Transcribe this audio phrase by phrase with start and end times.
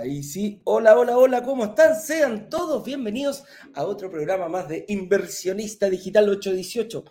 [0.00, 0.62] Ahí sí.
[0.64, 1.94] Hola, hola, hola, ¿cómo están?
[1.94, 3.44] Sean todos bienvenidos
[3.74, 7.04] a otro programa más de Inversionista Digital 818.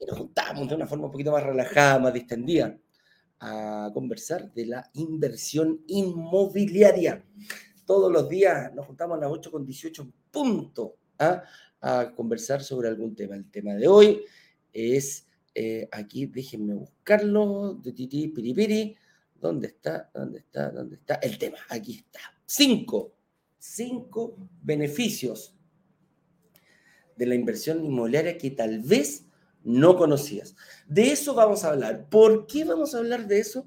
[0.00, 2.76] Y nos juntamos de una forma un poquito más relajada, más distendida,
[3.38, 7.24] a conversar de la inversión inmobiliaria.
[7.86, 10.90] Todos los días nos juntamos a las 8 con 18 puntos
[11.20, 11.42] ¿ah?
[11.80, 13.34] a conversar sobre algún tema.
[13.34, 14.22] El tema de hoy
[14.74, 18.94] es, eh, aquí déjenme buscarlo, de titi piripiri.
[19.40, 20.10] ¿Dónde está?
[20.14, 20.70] ¿Dónde está?
[20.70, 21.14] ¿Dónde está?
[21.14, 22.20] El tema, aquí está.
[22.44, 23.14] Cinco,
[23.58, 25.54] cinco beneficios
[27.16, 29.26] de la inversión inmobiliaria que tal vez
[29.62, 30.54] no conocías.
[30.86, 32.08] De eso vamos a hablar.
[32.08, 33.66] ¿Por qué vamos a hablar de eso?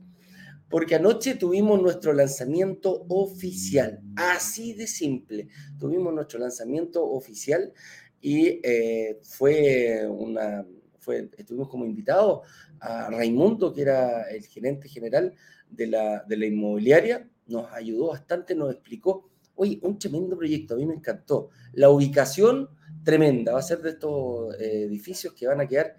[0.69, 5.47] Porque anoche tuvimos nuestro lanzamiento oficial, así de simple.
[5.79, 7.71] Tuvimos nuestro lanzamiento oficial
[8.19, 10.65] y eh, fue una,
[10.99, 12.47] fue, estuvimos como invitados
[12.79, 15.35] a Raimundo, que era el gerente general
[15.75, 20.77] de la, de la inmobiliaria, nos ayudó bastante, nos explicó, oye, un tremendo proyecto, a
[20.77, 21.49] mí me encantó.
[21.73, 22.69] La ubicación
[23.03, 25.95] tremenda, va a ser de estos eh, edificios que van a quedar...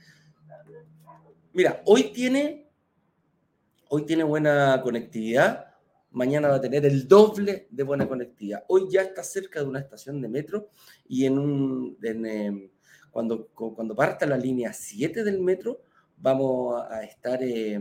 [1.53, 2.69] Mira, hoy tiene,
[3.89, 5.67] hoy tiene buena conectividad,
[6.11, 8.65] mañana va a tener el doble de buena conectividad.
[8.69, 10.71] Hoy ya está cerca de una estación de metro
[11.07, 12.71] y en un, em,
[13.13, 15.83] cuando, cuando parta la línea 7 del metro,
[16.17, 17.41] vamos a estar...
[17.43, 17.81] Eh,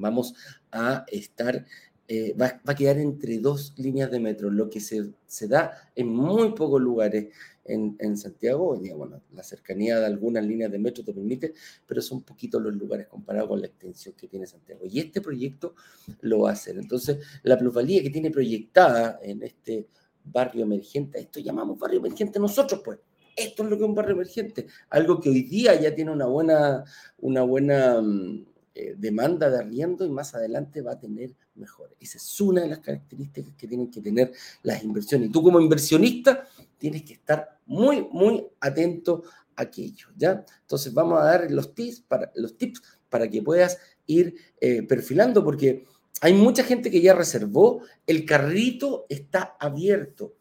[0.00, 0.34] vamos
[0.72, 1.66] a estar,
[2.08, 6.08] eh, va, a quedar entre dos líneas de metro, lo que se, se da en
[6.08, 7.28] muy pocos lugares
[7.68, 8.80] en, en Santiago.
[8.96, 11.54] Bueno, la cercanía de algunas líneas de metro te permite,
[11.86, 14.80] pero son poquitos los lugares comparados con la extensión que tiene Santiago.
[14.86, 15.74] Y este proyecto
[16.22, 16.78] lo va a hacer.
[16.78, 19.86] Entonces, la plusvalía que tiene proyectada en este
[20.24, 22.98] barrio emergente, esto llamamos barrio emergente nosotros, pues.
[23.36, 26.26] Esto es lo que es un barrio emergente, algo que hoy día ya tiene una
[26.26, 26.82] buena,
[27.18, 28.46] una buena mm,
[28.80, 31.96] eh, demanda de arriendo y más adelante va a tener mejor.
[31.98, 34.30] Esa es una de las características que tienen que tener
[34.62, 35.30] las inversiones.
[35.30, 36.46] Y tú como inversionista
[36.78, 39.24] tienes que estar muy, muy atento
[39.56, 40.44] a aquello, ¿ya?
[40.60, 45.42] Entonces vamos a dar los tips para, los tips para que puedas ir eh, perfilando,
[45.42, 45.84] porque
[46.20, 50.36] hay mucha gente que ya reservó, el carrito está abierto.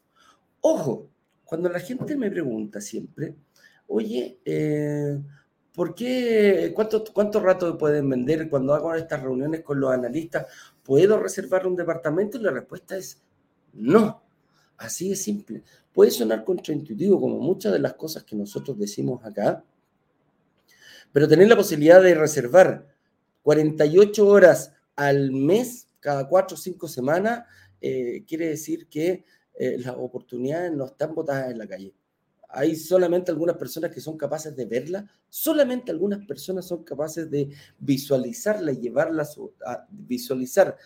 [0.61, 1.09] Ojo,
[1.43, 3.33] cuando la gente me pregunta siempre,
[3.87, 5.19] oye, eh,
[5.77, 6.71] ¿Por qué?
[6.73, 10.47] ¿Cuánto, ¿Cuánto rato pueden vender cuando hago estas reuniones con los analistas?
[10.81, 12.39] ¿Puedo reservar un departamento?
[12.39, 13.21] Y la respuesta es
[13.73, 14.23] no.
[14.75, 15.61] Así de simple.
[15.93, 19.63] Puede sonar contraintuitivo, como muchas de las cosas que nosotros decimos acá,
[21.11, 22.87] pero tener la posibilidad de reservar
[23.43, 27.43] 48 horas al mes, cada 4 o 5 semanas,
[27.81, 31.93] eh, quiere decir que eh, las oportunidades no están botadas en la calle
[32.49, 37.49] hay solamente algunas personas que son capaces de verla, solamente algunas personas son capaces de
[37.79, 40.77] visualizarla y llevarlas a visualizar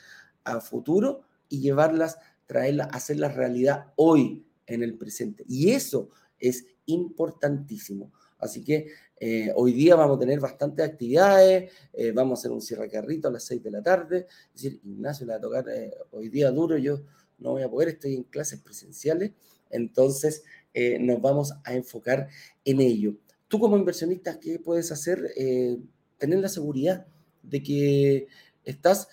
[0.44, 5.44] a futuro y llevarlas, traerlas, hacerlas realidad hoy en el presente.
[5.48, 8.12] Y eso es importantísimo.
[8.40, 8.88] Así que
[9.20, 13.28] eh, hoy día vamos a tener bastantes actividades, eh, vamos a hacer un cierre carrito
[13.28, 14.26] a las 6 de la tarde.
[14.56, 17.02] Es decir, Ignacio le va a tocar eh, hoy día duro, yo
[17.38, 19.32] no voy a poder, estoy en clases presenciales.
[19.70, 22.28] Entonces, eh, nos vamos a enfocar
[22.64, 23.16] en ello.
[23.48, 25.32] Tú como inversionista, ¿qué puedes hacer?
[25.36, 25.78] Eh,
[26.18, 27.06] tener la seguridad
[27.44, 28.28] de que
[28.64, 29.10] estás,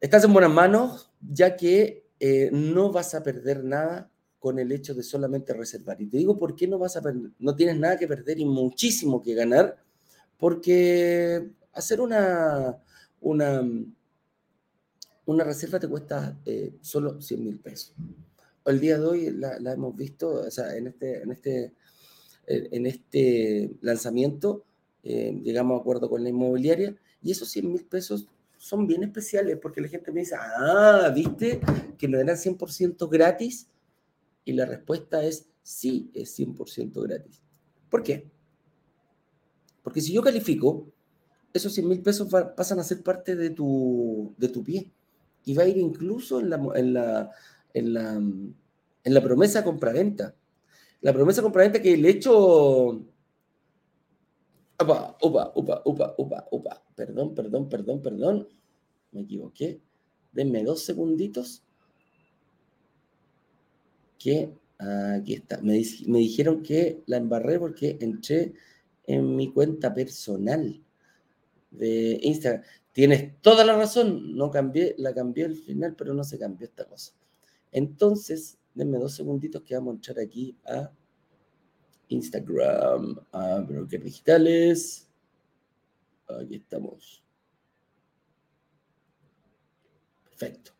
[0.00, 4.94] estás en buenas manos, ya que eh, no vas a perder nada con el hecho
[4.94, 6.00] de solamente reservar.
[6.00, 7.02] Y te digo por qué no vas a
[7.38, 9.76] no tienes nada que perder y muchísimo que ganar,
[10.38, 12.78] porque hacer una,
[13.20, 13.62] una,
[15.26, 16.38] una reserva te cuesta
[16.80, 17.92] solo 100 mil pesos
[18.66, 21.74] el día de hoy la, hemos visto, en este, en este,
[22.46, 24.64] en este lanzamiento
[25.02, 28.26] eh, llegamos a acuerdo con la inmobiliaria y esos 100 mil pesos
[28.56, 31.60] son bien especiales porque la gente me dice, ah, ¿viste
[31.96, 33.68] que no eran 100% gratis?
[34.44, 37.40] Y la respuesta es sí, es 100% gratis.
[37.88, 38.28] ¿Por qué?
[39.82, 40.88] Porque si yo califico,
[41.52, 44.90] esos 100 mil pesos pasan a ser parte de tu, de tu pie
[45.44, 47.30] y va a ir incluso en la
[47.76, 50.34] en la, en la promesa compraventa.
[51.02, 53.02] La promesa compraventa que el hecho...
[54.78, 56.84] Upa, upa, upa, upa, upa, upa.
[56.94, 58.48] Perdón, perdón, perdón, perdón.
[59.12, 59.80] Me equivoqué.
[60.32, 61.62] Denme dos segunditos.
[64.18, 65.60] Que aquí está.
[65.62, 68.54] Me, me dijeron que la embarré porque entré
[69.06, 70.82] en mi cuenta personal
[71.70, 72.62] de Instagram.
[72.92, 76.86] Tienes toda la razón, no cambié, la cambié al final, pero no se cambió esta
[76.86, 77.12] cosa.
[77.72, 80.90] Entonces, denme dos segunditos que vamos a entrar aquí a
[82.08, 85.08] Instagram, a Broker Digitales.
[86.28, 87.22] Aquí estamos.
[90.24, 90.72] Perfecto.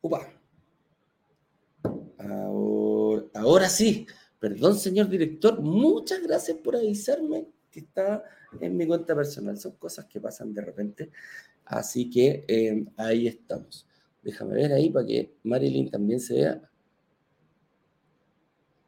[0.00, 0.32] Upa.
[3.34, 4.06] Ahora, sí.
[4.38, 5.60] Perdón, señor director.
[5.60, 8.24] Muchas gracias por avisarme que está
[8.60, 9.58] en mi cuenta personal.
[9.58, 11.10] Son cosas que pasan de repente.
[11.68, 13.86] Así que eh, ahí estamos.
[14.22, 16.70] Déjame ver ahí para que Marilyn también se vea.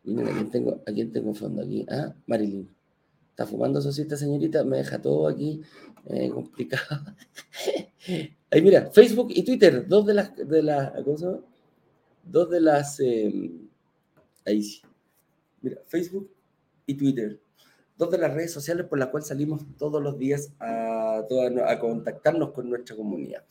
[0.05, 1.85] Miren a quién tengo, a quién tengo fondo aquí.
[1.91, 2.69] Ah, Marilyn.
[3.31, 4.65] Está fumando su cita, señorita.
[4.65, 5.61] Me deja todo aquí
[6.07, 7.05] eh, complicado.
[8.51, 11.45] ahí mira, Facebook y Twitter, dos de las, de las, ¿cómo?
[12.25, 13.69] Dos de las, em,
[14.47, 14.81] ahí sí.
[15.61, 16.31] Mira, Facebook
[16.87, 17.39] y Twitter.
[18.01, 21.19] Dos de las redes sociales por las cuales salimos todos los días a,
[21.67, 23.45] a contactarnos con nuestra comunidad.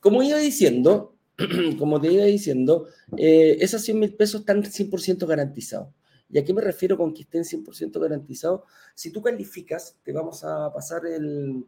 [0.00, 1.16] Como iba diciendo,
[1.78, 5.88] como te iba diciendo, eh, esos 100 mil pesos están 100% garantizados.
[6.28, 8.64] ¿Y a qué me refiero con que estén 100% garantizados?
[8.94, 11.64] Si tú calificas, te vamos a pasar el,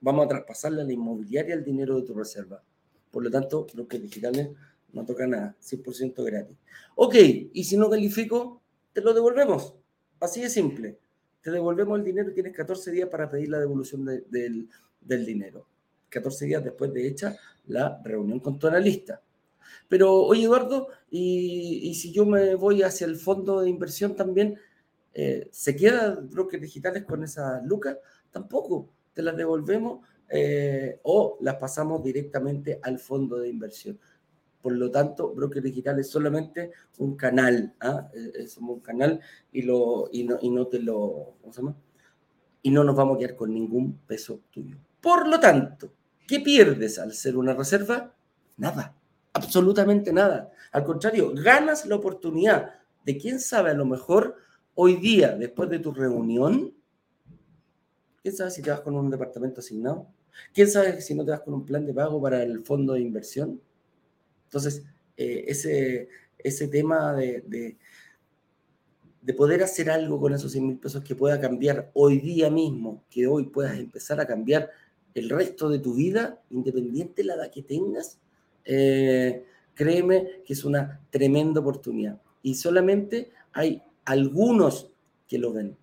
[0.00, 2.62] vamos a traspasarle a la inmobiliaria el dinero de tu reserva.
[3.10, 4.50] Por lo tanto, los que digitales
[4.92, 6.56] no toca nada, 100% gratis.
[6.94, 7.16] Ok,
[7.52, 8.62] y si no califico,
[8.92, 9.74] te lo devolvemos.
[10.20, 11.00] Así de simple.
[11.40, 14.68] Te devolvemos el dinero y tienes 14 días para pedir la devolución del,
[15.00, 15.66] del dinero.
[16.08, 17.36] 14 días después de hecha
[17.66, 19.22] la reunión con tu analista.
[19.88, 24.58] Pero, oye, Eduardo, y, si yo me voy hacia el fondo de inversión también,
[25.14, 27.96] eh, ¿se quedan brokers digitales con esa lucas?
[28.30, 33.98] Tampoco, te las devolvemos eh, o las pasamos directamente al fondo de inversión.
[34.62, 38.10] Por lo tanto, broker digital es solamente un canal, ¿ah?
[38.12, 39.20] es un canal
[39.52, 41.76] y, lo, y, no, y no te lo, ¿cómo se llama?
[42.62, 44.76] Y no nos vamos a quedar con ningún peso tuyo.
[45.00, 45.92] Por lo tanto,
[46.26, 48.12] ¿qué pierdes al ser una reserva?
[48.56, 48.94] Nada,
[49.32, 50.50] absolutamente nada.
[50.72, 54.36] Al contrario, ganas la oportunidad de, quién sabe, a lo mejor
[54.74, 56.74] hoy día, después de tu reunión,
[58.22, 60.08] quién sabe si te vas con un departamento asignado,
[60.52, 63.00] quién sabe si no te vas con un plan de pago para el fondo de
[63.00, 63.60] inversión.
[64.48, 64.82] Entonces,
[65.16, 66.08] eh, ese,
[66.38, 67.76] ese tema de, de,
[69.20, 73.04] de, poder hacer algo con esos 100 mil pesos que pueda cambiar hoy día mismo,
[73.10, 74.70] que hoy puedas empezar a cambiar
[75.14, 78.18] el resto de tu vida, independiente de la edad que tengas,
[78.64, 82.20] eh, créeme que es una tremenda oportunidad.
[82.42, 84.90] Y solamente hay algunos
[85.26, 85.76] que lo ven.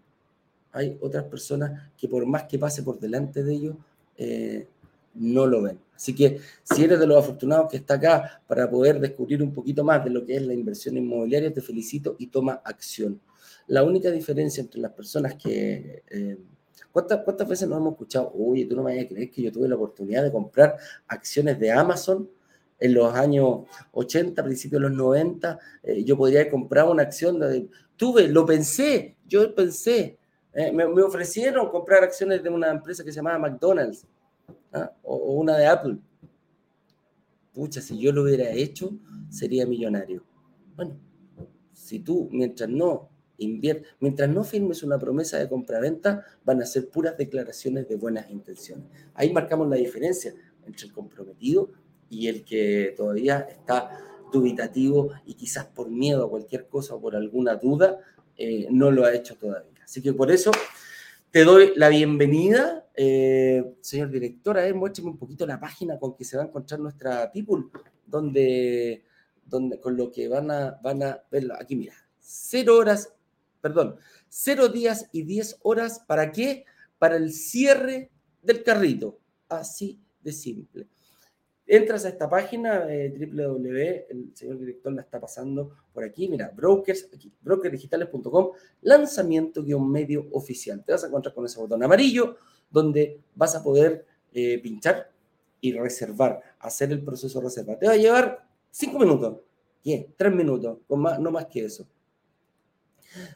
[0.72, 3.76] Hay otras personas que por más que pase por delante de ellos,
[4.18, 4.68] eh,
[5.14, 5.80] no lo ven.
[5.96, 9.84] Así que si eres de los afortunados que está acá para poder descubrir un poquito
[9.84, 13.22] más de lo que es la inversión inmobiliaria, te felicito y toma acción.
[13.68, 16.04] La única diferencia entre las personas que...
[16.10, 16.38] Eh,
[16.92, 18.32] ¿cuántas, ¿Cuántas veces nos hemos escuchado?
[18.38, 20.76] Oye, tú no me vayas a creer que yo tuve la oportunidad de comprar
[21.08, 22.30] acciones de Amazon
[22.80, 23.62] en los años
[23.92, 28.46] 80, principios de los 90, eh, yo podría haber comprado una acción, de, tuve, lo
[28.46, 30.18] pensé, yo pensé,
[30.54, 34.06] eh, me, ofrecieron comprar acciones de una empresa que se llamaba McDonald's
[34.76, 34.92] ¿ah?
[35.04, 35.98] o, una de Apple.
[37.54, 38.92] Pucha, si yo lo hubiera hecho,
[39.30, 40.24] sería millonario.
[40.76, 41.00] Bueno,
[41.74, 46.90] si tú, mientras no inviertes, mientras no firmes una promesa de compra-venta, van a ser
[46.90, 48.88] puras declaraciones de buenas intenciones.
[49.14, 50.34] Ahí marcamos la diferencia
[50.66, 51.72] entre el comprometido
[52.10, 53.90] y el que todavía está
[54.32, 58.00] dubitativo y quizás por miedo a cualquier cosa o por alguna duda,
[58.38, 59.82] eh, no lo ha hecho todavía.
[59.84, 60.52] Así que por eso
[61.36, 64.58] te doy la bienvenida, eh, señor director.
[64.58, 67.66] A ver, muéstrame un poquito la página con que se va a encontrar nuestra people,
[68.06, 69.04] donde,
[69.44, 71.56] donde con lo que van a, van a verlo.
[71.60, 73.14] Aquí, mira, cero horas,
[73.60, 73.98] perdón,
[74.30, 76.00] cero días y diez horas.
[76.08, 76.64] ¿Para qué?
[77.00, 78.12] Para el cierre
[78.42, 79.20] del carrito.
[79.50, 80.88] Así de simple.
[81.68, 86.52] Entras a esta página, eh, www, el señor director la está pasando por aquí, mira,
[86.56, 90.84] brokers, aquí, brokerdigitales.com, lanzamiento guion medio oficial.
[90.84, 92.36] Te vas a encontrar con ese botón amarillo
[92.70, 95.12] donde vas a poder eh, pinchar
[95.60, 97.80] y reservar, hacer el proceso de reserva.
[97.80, 99.40] Te va a llevar cinco minutos,
[99.84, 100.14] ¿qué?
[100.16, 101.88] Tres minutos, con más, no más que eso.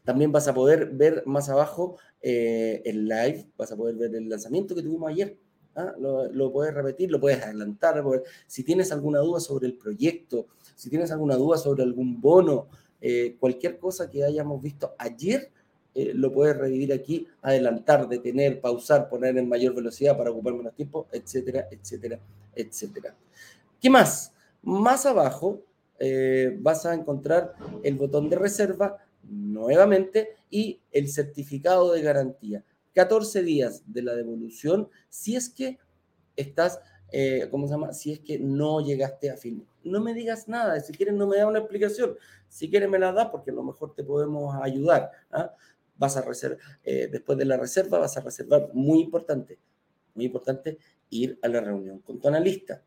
[0.04, 4.30] También vas a poder ver más abajo eh, el live, vas a poder ver el
[4.30, 5.36] lanzamiento que tuvimos ayer
[5.80, 5.96] ¿ah?
[5.98, 8.04] Lo, puedes repetir, lo puedes adelantar.
[8.48, 12.68] Si tienes alguna duda sobre el proyecto, si tienes alguna duda sobre algún bono,
[13.02, 15.52] eh, cualquier cosa que hayamos visto ayer,
[15.96, 20.76] eh, lo puedes revivir aquí, adelantar, detener, pausar, poner en mayor velocidad para ocupar menos
[20.76, 22.20] tiempo, etcétera, etcétera,
[22.56, 23.16] etcétera.
[23.82, 24.34] ¿Qué más?
[24.62, 25.62] Más abajo
[25.98, 32.64] eh, vas a encontrar el botón de reserva nuevamente y el certificado de garantía.
[32.94, 35.80] 14 días de la devolución si es que
[36.36, 36.80] estás,
[37.12, 37.94] eh, ¿cómo se llama?
[37.94, 39.66] Si es que no llegaste a fin.
[39.84, 42.16] No me digas nada, si quieres no me da una explicación,
[42.48, 45.12] si quieres me la da porque a lo mejor te podemos ayudar.
[45.32, 45.54] ¿ah?
[45.98, 49.60] Vas a reservar, eh, después de la reserva vas a reservar, muy importante,
[50.16, 50.78] muy importante,
[51.10, 52.84] ir a la reunión con tu analista.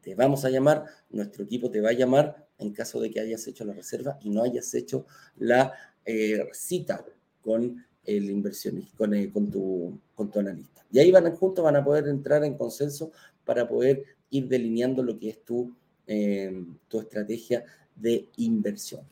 [0.00, 3.46] te vamos a llamar, nuestro equipo te va a llamar en caso de que hayas
[3.46, 5.06] hecho la reserva y no hayas hecho
[5.36, 5.72] la
[6.04, 7.04] eh, cita
[7.40, 10.84] con el inversionista, con, eh, con, tu, con tu analista.
[10.90, 13.12] Y ahí van juntos, van a poder entrar en consenso
[13.44, 15.74] para poder ir delineando lo que es tu,
[16.06, 19.02] eh, tu estrategia de inversión.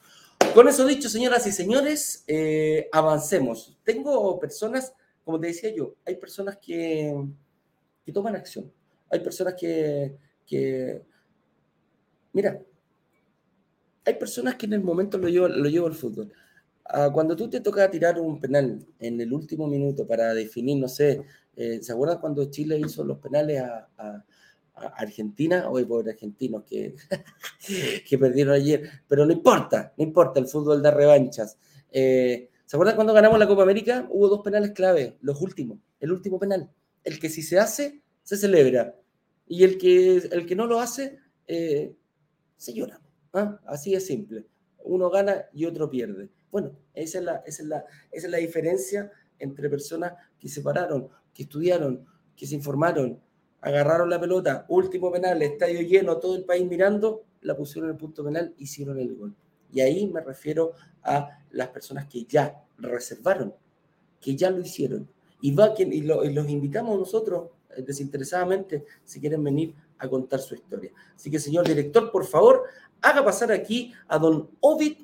[0.54, 2.24] Con eso dicho, señoras y señores,
[2.90, 3.78] avancemos.
[3.84, 4.92] Tengo personas,
[5.24, 7.14] como te decía yo, hay personas que,
[8.04, 8.72] que toman acción.
[9.10, 10.16] Hay personas que,
[10.46, 11.02] que,
[12.32, 12.60] mira,
[14.04, 16.32] hay personas que en el momento lo llevo, lo llevo al fútbol.
[16.92, 20.88] Ah, cuando tú te toca tirar un penal en el último minuto para definir, no
[20.88, 21.22] sé,
[21.54, 24.24] eh, ¿se acuerdan cuando Chile hizo los penales a,
[24.96, 25.68] Argentina?
[25.70, 26.96] Hoy por argentinos que,
[28.08, 31.58] que perdieron ayer, pero no importa, no importa, el fútbol da revanchas.
[31.92, 34.08] Eh, ¿Se acuerdan cuando ganamos la Copa América?
[34.10, 36.70] Hubo dos penales clave, los últimos, el último penal.
[37.04, 38.96] El que si se hace, se celebra.
[39.46, 41.94] Y el que, el que no lo hace, eh,
[42.56, 43.00] se llora.
[43.32, 43.60] ¿ah?
[43.66, 44.46] Así es simple.
[44.82, 46.30] Uno gana y otro pierde.
[46.50, 50.60] Bueno, esa es, la, esa, es la, esa es la diferencia entre personas que se
[50.60, 53.20] pararon, que estudiaron, que se informaron,
[53.60, 58.00] agarraron la pelota, último penal, estadio lleno, todo el país mirando, la pusieron en el
[58.00, 59.34] punto penal, hicieron el gol.
[59.72, 63.54] Y ahí me refiero a las personas que ya reservaron,
[64.20, 65.08] que ya lo hicieron.
[65.40, 70.54] Y, va, y, y los invitamos nosotros eh, desinteresadamente si quieren venir a contar su
[70.54, 70.90] historia.
[71.14, 72.64] Así que, señor director, por favor,
[73.00, 74.96] haga pasar aquí a don Ovid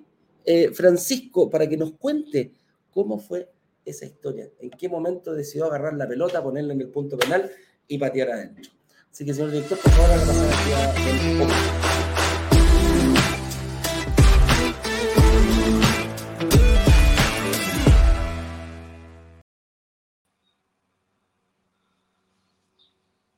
[0.47, 2.53] eh, Francisco para que nos cuente
[2.93, 3.51] cómo fue
[3.85, 7.51] esa historia, en qué momento decidió agarrar la pelota, ponerla en el punto penal
[7.89, 8.71] y patear adentro.
[9.11, 11.97] Así que, señor director, por favor, pasar aquí a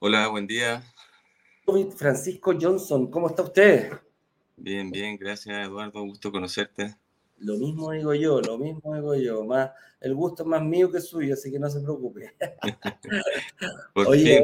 [0.00, 0.82] Hola, buen día.
[1.96, 3.92] Francisco Johnson, ¿cómo está usted?
[4.60, 6.96] Bien, bien, gracias Eduardo, gusto conocerte.
[7.38, 11.00] Lo mismo digo yo, lo mismo digo yo, más, el gusto es más mío que
[11.00, 12.34] suyo, así que no se preocupe.
[13.94, 14.42] Oye,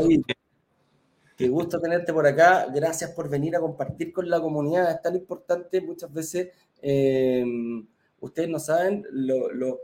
[1.36, 5.16] qué gusto tenerte por acá, gracias por venir a compartir con la comunidad, es tan
[5.16, 7.44] importante, muchas veces, eh,
[8.20, 9.80] ustedes no saben, lo, lo,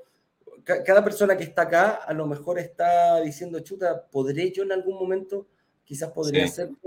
[0.64, 4.94] cada persona que está acá a lo mejor está diciendo, chuta, ¿podré yo en algún
[4.94, 5.46] momento?
[5.84, 6.52] Quizás podría sí.
[6.52, 6.78] hacerlo.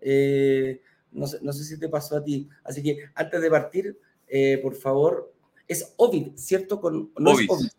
[0.00, 0.80] Eh,
[1.12, 2.48] no sé, no sé, si te pasó a ti.
[2.64, 5.32] Así que antes de partir, eh, por favor,
[5.68, 6.80] es Ovid, ¿cierto?
[6.80, 7.42] Con, no Ovis.
[7.42, 7.70] Es Ovid.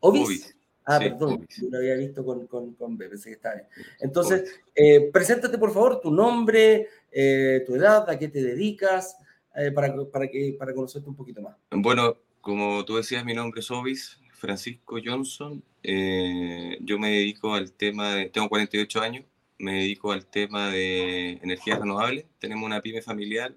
[0.00, 0.26] ¿Ovis?
[0.26, 0.56] Ovis.
[0.86, 1.56] Ah, Sí, perdón, Ovis.
[1.62, 3.68] yo lo había visto con, con, con B, pensé que estaba bien.
[4.00, 9.16] Entonces, eh, preséntate por favor, tu nombre, eh, tu edad, a qué te dedicas,
[9.56, 11.56] eh, para, para, que, para conocerte un poquito más.
[11.70, 15.62] Bueno, como tú decías, mi nombre es Ovis, Francisco Johnson.
[15.82, 19.24] Yo me dedico al tema de, tengo 48 años,
[19.58, 22.24] me dedico al tema de energías renovables.
[22.38, 23.54] Tenemos una pyme familiar,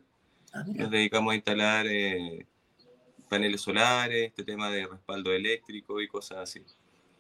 [0.54, 2.46] Ah, nos dedicamos a instalar eh,
[3.30, 6.63] paneles solares, este tema de respaldo eléctrico y cosas así.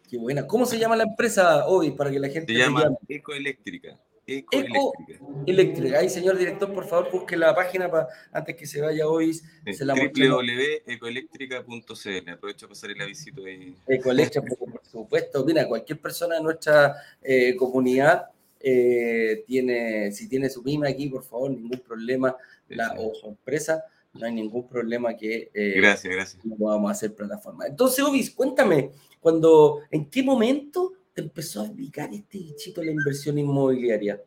[0.09, 0.47] Qué buena.
[0.47, 2.89] ¿Cómo se llama la empresa, Ovid, para que la gente Se te llama?
[3.07, 3.99] Ecoeléctrica.
[4.25, 5.19] Eco Ecoeléctrica.
[5.45, 5.99] Eléctrica.
[5.99, 9.33] Ahí, señor director, por favor, busque la página para antes que se vaya hoy.
[9.33, 12.29] Se la www.ecoeléctrica.cl.
[12.29, 13.75] Aprovecho a pasar el avisito ahí.
[13.87, 15.45] Ecoeléctrica, por por supuesto.
[15.45, 18.27] Mira, cualquier persona de nuestra eh, comunidad
[18.59, 22.35] eh, tiene, si tiene su pyme aquí, por favor, ningún problema,
[22.69, 23.83] la, o su empresa,
[24.13, 26.45] no hay ningún problema que eh, Gracias, gracias.
[26.45, 27.67] no podamos hacer plataforma.
[27.67, 33.37] Entonces, Obis, cuéntame, cuando, ¿en qué momento te empezó a picar este bichito la inversión
[33.37, 34.21] inmobiliaria?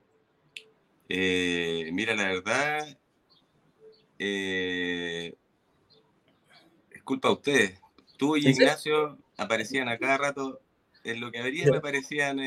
[1.08, 2.99] Eh, mira, la verdad,
[4.18, 5.34] es
[7.04, 7.80] culpa de ustedes.
[8.16, 8.49] Tú y.
[8.49, 10.60] Ignacio aparecían a cada rato.
[11.02, 12.38] En lo que habría me aparecían,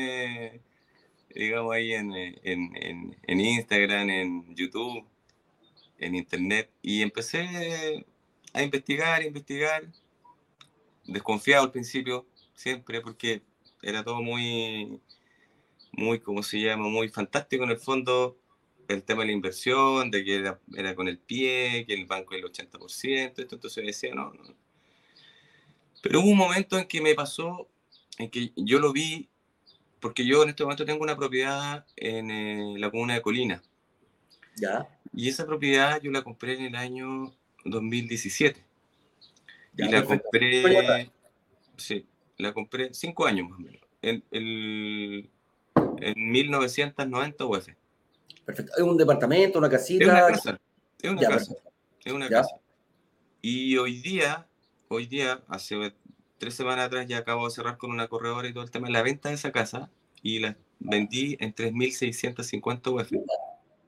[1.34, 5.04] digamos, ahí en, eh, en, en, en Instagram, en YouTube,
[5.98, 6.70] en Internet.
[6.82, 8.04] Y empecé
[8.52, 9.84] a investigar, a investigar.
[11.06, 13.42] Desconfiado al principio, siempre, porque
[13.82, 15.00] era todo muy,
[15.92, 16.88] muy, ¿cómo se llama?
[16.88, 18.38] Muy fantástico en el fondo
[18.88, 22.34] el tema de la inversión, de que era, era con el pie, que el banco
[22.34, 24.42] el 80%, esto, entonces decía, no, no.
[26.02, 27.68] Pero hubo un momento en que me pasó,
[28.18, 29.28] en que yo lo vi,
[30.04, 33.62] porque yo en este momento tengo una propiedad en eh, la comuna de Colina,
[34.54, 37.32] Ya, y esa propiedad yo la compré en el año
[37.64, 38.62] 2017,
[39.72, 41.10] ya, y la compré,
[41.78, 42.06] sí,
[42.36, 45.30] la compré cinco años más o menos, en, el,
[45.74, 47.68] en 1990 UF.
[48.44, 48.72] Perfecto.
[48.76, 50.04] ¿Es un departamento, una casita?
[50.04, 50.60] Es una casa,
[51.00, 51.54] es una Ya, casa.
[52.04, 52.56] Es una casa.
[53.40, 54.46] Y hoy día,
[54.88, 55.94] hoy día, hace
[56.44, 58.92] tres semanas atrás, ya acabo de cerrar con una corredora y todo el tema de
[58.92, 59.90] la venta de esa casa
[60.22, 63.12] y la vendí en 3.650 UF.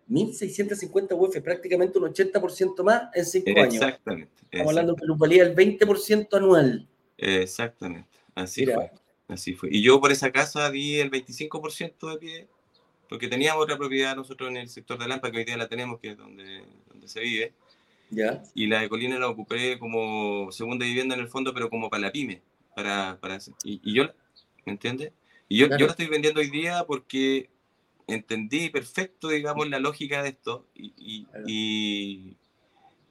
[0.08, 3.74] 1.650 UF, prácticamente un 80% más en 5 años.
[3.74, 4.32] Exactamente.
[4.50, 6.88] Estamos hablando de plusvalía del 20% anual.
[7.18, 8.18] Exactamente.
[8.34, 8.90] Así fue.
[9.28, 9.68] Así fue.
[9.70, 12.48] Y yo por esa casa di el 25% de pie,
[13.10, 16.00] porque teníamos otra propiedad nosotros en el sector de Lampa, que hoy día la tenemos,
[16.00, 17.52] que es donde, donde se vive.
[18.10, 18.42] ¿Ya?
[18.54, 22.02] Y la de Colina la ocupé como segunda vivienda en el fondo, pero como para
[22.02, 22.42] la pyme.
[22.74, 24.04] Para, para y, y yo,
[24.64, 25.12] ¿me entiendes?
[25.48, 27.48] Y yo, yo la estoy vendiendo hoy día porque
[28.06, 32.36] entendí perfecto, digamos, la lógica de esto y, y,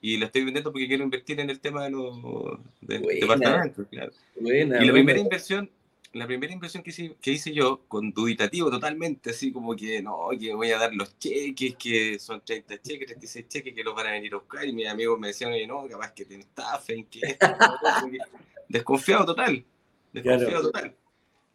[0.02, 4.12] y, la estoy vendiendo porque quiero invertir en el tema de los departamentos, claro.
[4.40, 5.70] y la primera inversión,
[6.16, 10.30] la primera inversión que hice, que hice yo, con duditativo totalmente, así como que no,
[10.40, 14.08] que voy a dar los cheques, que son 30 cheques, 36 cheques, que los van
[14.08, 16.94] a venir a buscar, y mis amigos me decían, oye, no, capaz que tiene estafa,
[17.12, 17.38] que
[18.70, 19.66] desconfiado total,
[20.14, 20.96] desconfiado total,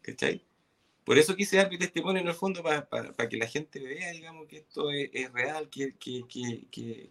[0.03, 0.45] ¿cachai?
[1.05, 4.47] Por eso quise dar mi testimonio en el fondo para, que la gente vea, digamos,
[4.47, 5.95] que esto es, real, que,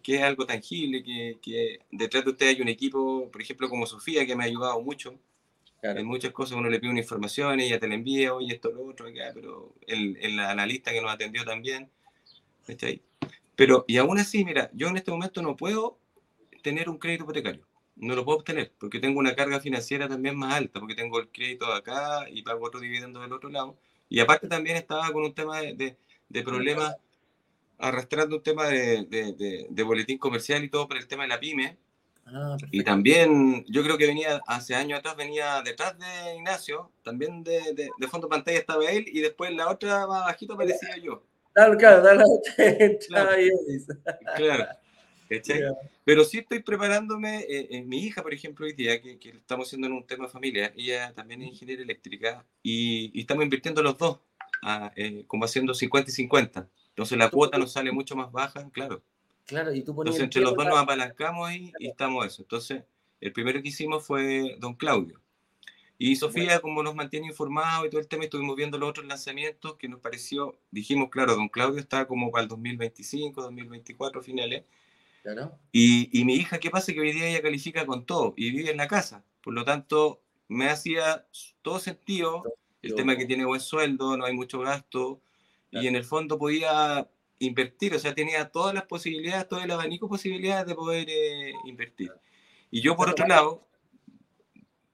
[0.06, 4.36] es algo tangible, que, detrás de usted hay un equipo, por ejemplo, como Sofía, que
[4.36, 5.18] me ha ayudado mucho.
[5.82, 8.84] En muchas cosas uno le pide una información, ella te la envía, oye, esto, lo
[8.84, 11.90] otro, acá, pero el, el analista que nos atendió también.
[13.56, 15.98] Pero, y aún así, mira, yo en este momento no puedo
[16.62, 17.70] tener un crédito hipotecario
[18.00, 21.28] no lo puedo obtener porque tengo una carga financiera también más alta, porque tengo el
[21.28, 23.76] crédito de acá y pago otro dividendo del otro lado.
[24.08, 25.96] Y aparte también estaba con un tema de,
[26.28, 26.96] de, problemas,
[27.78, 31.38] arrastrando un tema de, de, de, boletín comercial y todo por el tema de la
[31.38, 31.76] pyme.
[32.32, 37.42] Ah, y también yo creo que venía hace años atrás, venía detrás de Ignacio, también
[37.42, 41.24] de, de, fondo pantalla estaba él y después la otra más bajito aparecía yo.
[41.52, 42.02] Claro, claro,
[43.08, 43.30] claro.
[44.36, 44.66] claro.
[46.04, 49.86] Pero sí estoy preparándome, eh, eh, mi hija, por ejemplo, hoy día, que, estamos haciendo
[49.86, 54.18] en un tema familia, ella también es ingeniera eléctrica y, estamos invirtiendo los dos,
[54.96, 56.68] eh, como haciendo 50 y 50.
[56.88, 59.02] Entonces la cuota nos sale mucho más baja, claro.
[59.50, 62.42] Claro, y tú Entonces entre los dos nos apalancamos ahí y estamos eso.
[62.42, 62.84] Entonces,
[63.20, 65.20] el primero que hicimos fue don Claudio.
[65.98, 69.74] Y Sofía, como nos mantiene informados y todo el tema, estuvimos viendo los otros lanzamientos
[69.74, 74.62] que nos pareció, dijimos, claro, don Claudio está como para el 2025, 2024 finales
[75.72, 76.92] y, mi hija, ¿qué pasa?
[76.92, 79.24] Que hoy día ella califica con todo y vive en la casa.
[79.42, 81.26] Por lo tanto, me hacía
[81.62, 82.44] todo sentido
[82.82, 85.20] el tema que tiene buen sueldo, no hay mucho gasto
[85.72, 87.08] y en el fondo podía
[87.40, 91.52] invertir, o sea, tenía todas las posibilidades, todo el abanico de posibilidades de poder eh,
[91.64, 92.12] invertir.
[92.70, 93.66] Y yo por otro lado,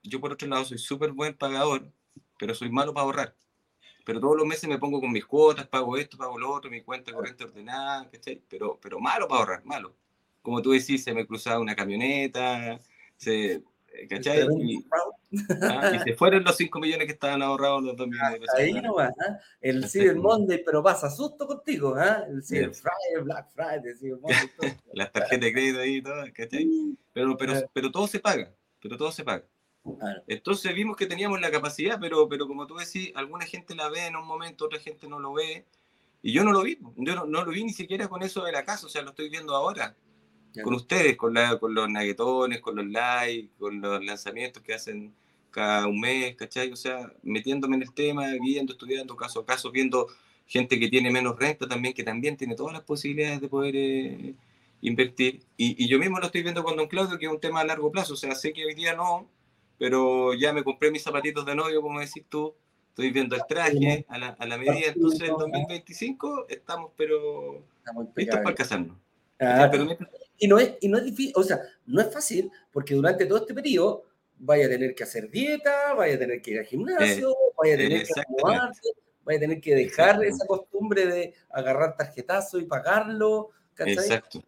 [0.02, 1.92] yo por otro lado soy súper buen pagador,
[2.38, 3.36] pero soy malo para ahorrar.
[4.04, 6.80] Pero todos los meses me pongo con mis cuotas, pago esto, pago lo otro, mi
[6.82, 8.08] cuenta corriente ordenada,
[8.48, 9.94] Pero, pero malo para ahorrar, malo
[10.46, 12.78] como tú decís, se me cruzaba una camioneta,
[13.16, 13.64] se,
[14.08, 14.46] ¿cachai?
[15.60, 18.54] Ah, y, se fueron los 5 millones que estaban ahorrados los 2 millones de pesos.
[18.58, 19.36] Ahí nomás, ¿eh?
[19.60, 22.24] el Cyber Monday, pero pasa susto contigo, ¿eh?
[22.28, 24.50] El Cyber Friday, Black Friday, Cyber Monday.
[24.56, 24.70] Todo.
[24.92, 26.68] Las tarjetas de crédito ahí y todo, ¿cachai?
[27.12, 29.44] Pero, pero, pero todo se paga, pero todo se paga.
[30.26, 34.06] Entonces vimos que teníamos la capacidad, pero, pero como tú decís, alguna gente la ve
[34.06, 35.66] en un momento, otra gente no lo ve.
[36.22, 38.50] Y yo no lo vi, yo no, no lo vi ni siquiera con eso de
[38.50, 39.94] la casa, o sea, lo estoy viendo ahora
[40.62, 45.14] con ustedes, con, la, con los naguetones, con los likes, con los lanzamientos que hacen
[45.50, 46.70] cada un mes, ¿cachai?
[46.72, 50.08] O sea, metiéndome en el tema, viendo, estudiando caso a caso, viendo
[50.46, 54.34] gente que tiene menos renta también, que también tiene todas las posibilidades de poder eh,
[54.82, 55.42] invertir.
[55.56, 57.64] Y, y, yo mismo lo estoy viendo con Don Claudio, que es un tema a
[57.64, 58.14] largo plazo.
[58.14, 59.28] O sea, sé que hoy día no,
[59.78, 62.54] pero ya me compré mis zapatitos de novio, como decís tú.
[62.90, 64.88] Estoy viendo el traje a la, a la medida.
[64.94, 67.62] Entonces, en 2025 estamos, pero
[68.14, 68.96] listos para casarnos.
[69.38, 69.70] Ah,
[70.38, 73.38] y, no es, y no es difícil, o sea, no es fácil porque durante todo
[73.38, 74.04] este periodo
[74.38, 77.78] vaya a tener que hacer dieta, vaya a tener que ir al gimnasio, vaya a
[77.78, 78.90] tener que acomodarse,
[79.24, 83.50] vaya a tener que dejar esa costumbre de agarrar tarjetazo y pagarlo.
[83.78, 84.42] Exacto.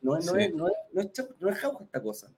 [0.00, 0.68] no, no, es, no, es, no,
[1.02, 2.32] es, no es esta cosa.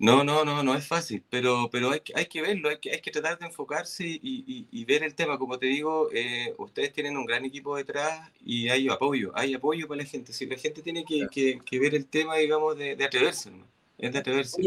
[0.00, 2.90] No, no, no, no es fácil, pero, pero hay, que, hay que verlo, hay que,
[2.90, 5.38] hay que tratar de enfocarse y, y, ver el tema.
[5.38, 9.86] Como te digo, eh, ustedes tienen un gran equipo detrás y hay apoyo, hay apoyo
[9.86, 10.32] para la gente.
[10.32, 11.28] Si la gente tiene que,
[11.62, 13.66] que, ver el tema, digamos, de, de atreverse, ¿no?
[13.98, 14.62] es de atreverse.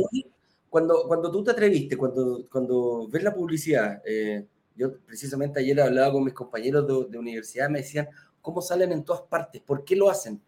[0.69, 6.13] cuando, cuando tú te atreviste, cuando, cuando ves la publicidad, eh, yo precisamente ayer hablaba
[6.13, 8.08] con mis compañeros de, de universidad, me decían,
[8.39, 9.63] ¿cómo salen en todas partes?
[9.63, 10.39] ¿Por qué lo hacen?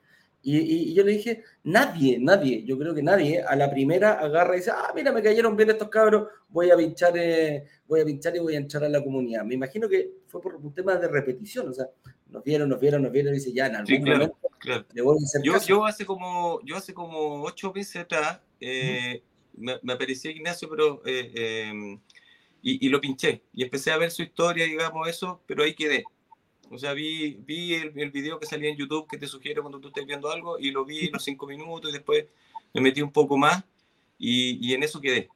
[0.47, 4.59] Y, yo le dije, nadie, nadie, yo creo que nadie a la primera agarra y
[4.59, 8.35] dice, ah, mira, me cayeron bien estos cabros, voy a pinchar, eh, voy a pinchar
[8.35, 9.43] y voy a entrar a la comunidad.
[9.43, 11.87] Me imagino que fue por un tema de repetición, o sea,
[12.27, 14.37] nos vieron, nos vieron, nos vieron y dice, ya, en algún momento
[14.93, 19.23] le voy a hacer yo, yo hace como, yo hace como ocho meses atrás, eh,
[19.57, 21.31] me, me, apareció Ignacio, pero, eh,
[21.69, 21.99] em,
[22.61, 26.03] y, y lo pinché, y empecé a ver su historia, digamos, eso, pero ahí quedé
[26.69, 29.79] O sea, vi, vi el, el, video que salía en YouTube que te sugiere cuando
[29.79, 32.25] tú estés viendo algo y lo vi los cinco minutos y después
[32.73, 33.63] me metí un poco más
[34.17, 35.29] y, y en eso quedé.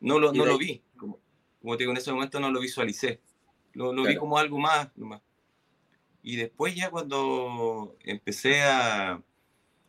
[0.00, 0.82] No lo, no lo vi.
[0.96, 1.18] Como,
[1.60, 3.20] como, te digo, en ese momento no lo visualicé.
[3.72, 4.08] Lo, lo claro.
[4.08, 5.22] vi como algo más, nomás.
[6.22, 9.22] Y después ya cuando empecé a,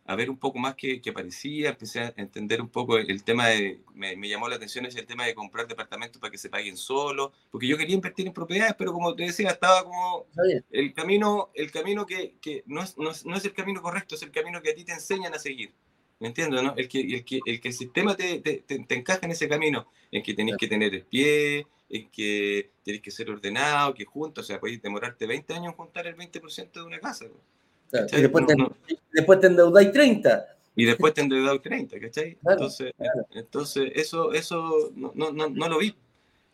[0.09, 3.49] a ver un poco más qué, qué, parecía, empecé a entender un poco el tema
[3.49, 6.49] de, me, me llamó la atención ese el tema de comprar departamentos para que se
[6.49, 10.25] paguen solo, porque yo quería invertir en propiedades, pero como te decía, estaba como
[10.71, 14.15] el camino, el camino que, que no, es, no, es, no, es, el camino correcto,
[14.15, 15.75] es el camino que a ti te enseñan a seguir.
[16.19, 16.63] ¿Me entiendes?
[16.63, 16.73] ¿no?
[16.75, 19.47] El, que, el, que, el que el sistema te, te, te, te encaja en ese
[19.47, 24.05] camino, en que tenés que tener el pie, en que tenés que ser ordenado, que
[24.05, 27.25] juntos, o sea, podéis demorarte 20 años en juntar el 20% de una casa.
[27.25, 27.58] ¿no?
[27.89, 28.75] Claro, y después, te, no,
[29.11, 30.57] después te endeudáis 30.
[30.75, 32.35] Y después te endeudáis 30, ¿cachai?
[32.35, 33.27] Claro, entonces, claro.
[33.31, 35.95] entonces, eso, eso no, no, no, no, lo vi.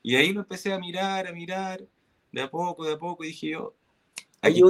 [0.01, 1.81] Y ahí lo empecé a mirar, a mirar,
[2.31, 3.73] de a poco, de a poco, y dije yo.
[4.41, 4.61] Ahí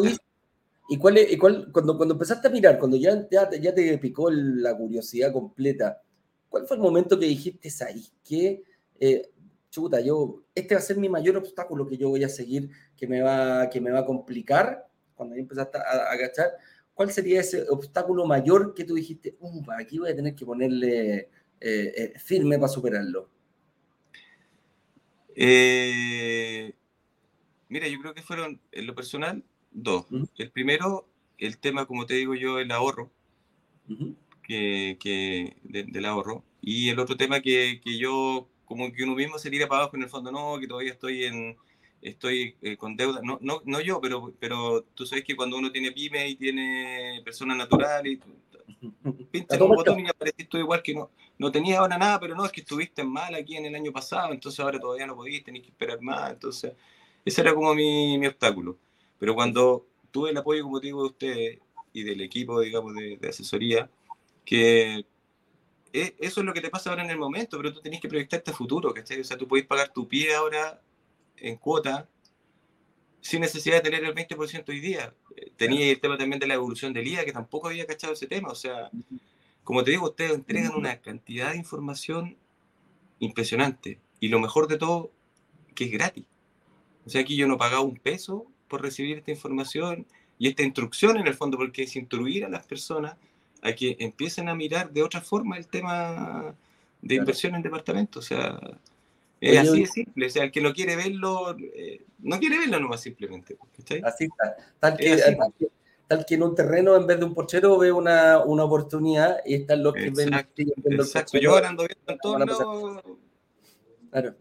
[0.88, 3.98] ¿Y cuál, es, y cuál cuando, cuando empezaste a mirar, cuando ya, ya, ya te
[3.98, 6.02] picó la curiosidad completa,
[6.48, 8.64] ¿cuál fue el momento que dijiste, ahí que
[9.00, 9.30] eh,
[9.72, 13.08] chuta, yo, este va a ser mi mayor obstáculo que yo voy a seguir, que
[13.08, 14.88] me va, que me va a complicar?
[15.16, 16.52] Cuando ya empezaste a, agachar,
[16.94, 21.18] ¿cuál sería ese obstáculo mayor que tú dijiste, uh, aquí voy a tener que ponerle
[21.18, 21.30] eh,
[21.62, 23.30] eh, firme para superarlo?
[25.36, 26.74] Eh,
[27.70, 30.06] mira, yo creo que fueron, en lo personal, dos.
[30.12, 30.30] Uh -huh.
[30.38, 33.12] El primero, el tema, como te digo yo, el ahorro,
[33.90, 34.16] uh -huh.
[34.44, 36.44] que, que de, del ahorro.
[36.62, 39.98] Y el otro tema que, que, yo, como que uno mismo se tira para abajo
[39.98, 41.58] en el fondo, no, que todavía estoy en
[42.02, 45.72] estoy eh, con deuda, no, no, no yo, pero, pero tú sabes que cuando uno
[45.72, 48.20] tiene pyme y tiene personas naturales,
[49.32, 52.46] pinchas un botón y apareces tú igual que no, no tenías ahora nada, pero no,
[52.46, 55.64] es que estuviste mal aquí en el año pasado, entonces ahora todavía no podías, tenés
[55.64, 56.74] que esperar más, entonces
[57.24, 58.78] ese era como mi, mi obstáculo.
[59.18, 61.60] Pero cuando tuve el apoyo, como te digo, de ustedes
[61.92, 63.90] y del equipo, digamos, de, de asesoría,
[64.44, 65.06] que
[65.92, 68.10] e, eso es lo que te pasa ahora en el momento, pero tú tenés que
[68.10, 69.22] proyectarte a futuro, ¿cachai?
[69.22, 70.82] O sea, tú podés pagar tu pie ahora
[71.38, 72.08] en cuota
[73.22, 75.14] sin necesidad de tener el 20% hoy día.
[75.58, 78.50] Tenía el tema también de la evolución del IA, que tampoco había cachado ese tema.
[78.50, 78.92] O sea,
[79.64, 82.38] como te digo, ustedes entregan una cantidad de información
[83.18, 84.00] impresionante.
[84.20, 85.12] Y lo mejor de todo,
[85.74, 86.26] que es gratis.
[87.06, 90.06] O sea, aquí yo no pagaba un peso por recibir esta información
[90.38, 93.16] y esta instrucción en el fondo, porque es instruir a las personas
[93.64, 96.54] a que empiecen a mirar de otra forma el tema
[97.02, 98.24] de inversión en departamentos.
[98.24, 98.60] O sea,
[99.42, 100.26] es así de simple.
[100.28, 103.58] O sea, el que no quiere verlo, eh, no quiere verlo nomás simplemente.
[103.78, 104.02] ¿cachai?
[104.04, 104.56] Así está.
[104.80, 105.68] Tal que, tal que,
[106.08, 109.56] tal, que, en un terreno, en vez de un porchero, ve una, una oportunidad y
[109.56, 111.00] están los que exacto, ven.
[111.00, 111.38] Exacto.
[111.38, 113.04] Yo ahora ando viendo en todos.
[114.16, 114.34] Claro.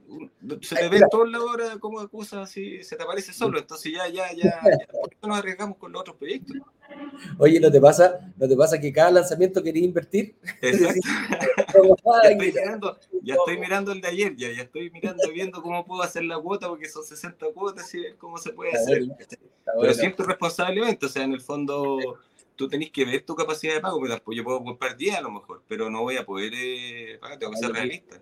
[0.62, 3.92] Se te ve en todos lados ahora como cosas así, se te aparece solo, entonces
[3.92, 6.58] ya, ya, ya, ya, ¿por qué no nos arriesgamos con los otros proyectos?
[7.38, 10.36] Oye, ¿no te pasa, ¿no te pasa que cada lanzamiento querías invertir?
[10.62, 11.00] Exacto.
[11.74, 15.84] Ya, estoy mirando, ya estoy mirando el de ayer, ya, ya estoy mirando, viendo cómo
[15.84, 19.04] puedo hacer la cuota, porque son 60 cuotas y ver cómo se puede hacer.
[19.80, 22.18] Pero siempre responsablemente, o sea, en el fondo
[22.56, 25.30] tú tenés que ver tu capacidad de pago, pues yo puedo comprar 10 a lo
[25.30, 28.20] mejor, pero no voy a poder eh, pagar, tengo que ser realista.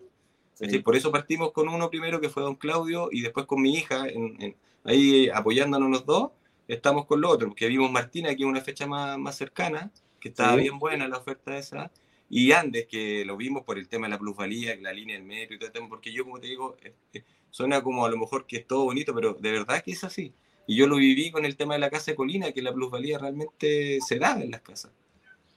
[0.55, 0.79] Sí.
[0.79, 4.07] Por eso partimos con uno primero, que fue don Claudio, y después con mi hija,
[4.09, 6.31] en, en, ahí apoyándonos los dos,
[6.69, 10.29] estamos con lo otro, porque vimos Martina, que es una fecha más, más cercana, que
[10.29, 10.61] estaba sí.
[10.61, 11.91] bien buena la oferta esa,
[12.35, 15.55] y Andes, que lo vimos por el tema de la plusvalía, la línea del metro
[15.55, 18.47] y todo el tema, porque yo, como te digo, eh, suena como a lo mejor
[18.47, 20.33] que es todo bonito, pero de verdad que es así.
[20.67, 23.19] Y yo lo viví con el tema de la casa de Colina, que la plusvalía
[23.19, 24.91] realmente se da en las casas.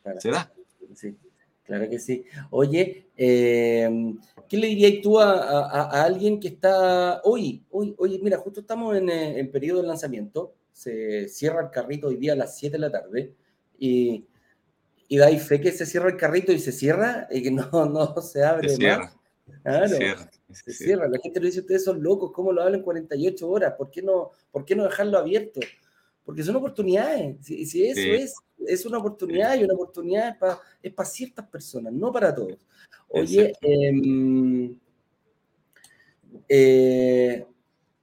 [0.04, 0.20] Claro.
[0.20, 0.52] Se da.
[0.94, 1.16] Sí.
[1.64, 2.26] Claro que sí.
[2.50, 4.14] Oye, eh,
[4.50, 7.64] ¿qué le dirías tú a, a, a, alguien que está hoy?
[7.72, 10.54] Hoy, oye, mira, justo estamos en, eh, en, periodo de lanzamiento.
[10.74, 13.34] Se cierra el carrito hoy día a las 7 de la tarde.
[13.80, 14.26] Y,
[15.08, 18.22] y dais fe que se cierra el carrito y se cierra y que no, no
[18.22, 18.70] se abre.
[18.70, 19.14] Se cierra.
[19.64, 20.32] Claro, se cierra.
[20.52, 21.08] Se cierra.
[21.08, 23.74] La gente le dice, ustedes son locos, ¿cómo lo hablan 48 horas?
[23.78, 25.60] ¿Por qué no, por qué no dejarlo abierto?
[26.24, 27.38] Porque son oportunidades.
[27.46, 28.10] Si, si eso sí.
[28.10, 28.36] es
[28.68, 32.58] es una oportunidad y una oportunidad es para es para ciertas personas, no para todos.
[33.10, 34.72] Oye, eh,
[36.50, 37.46] eh,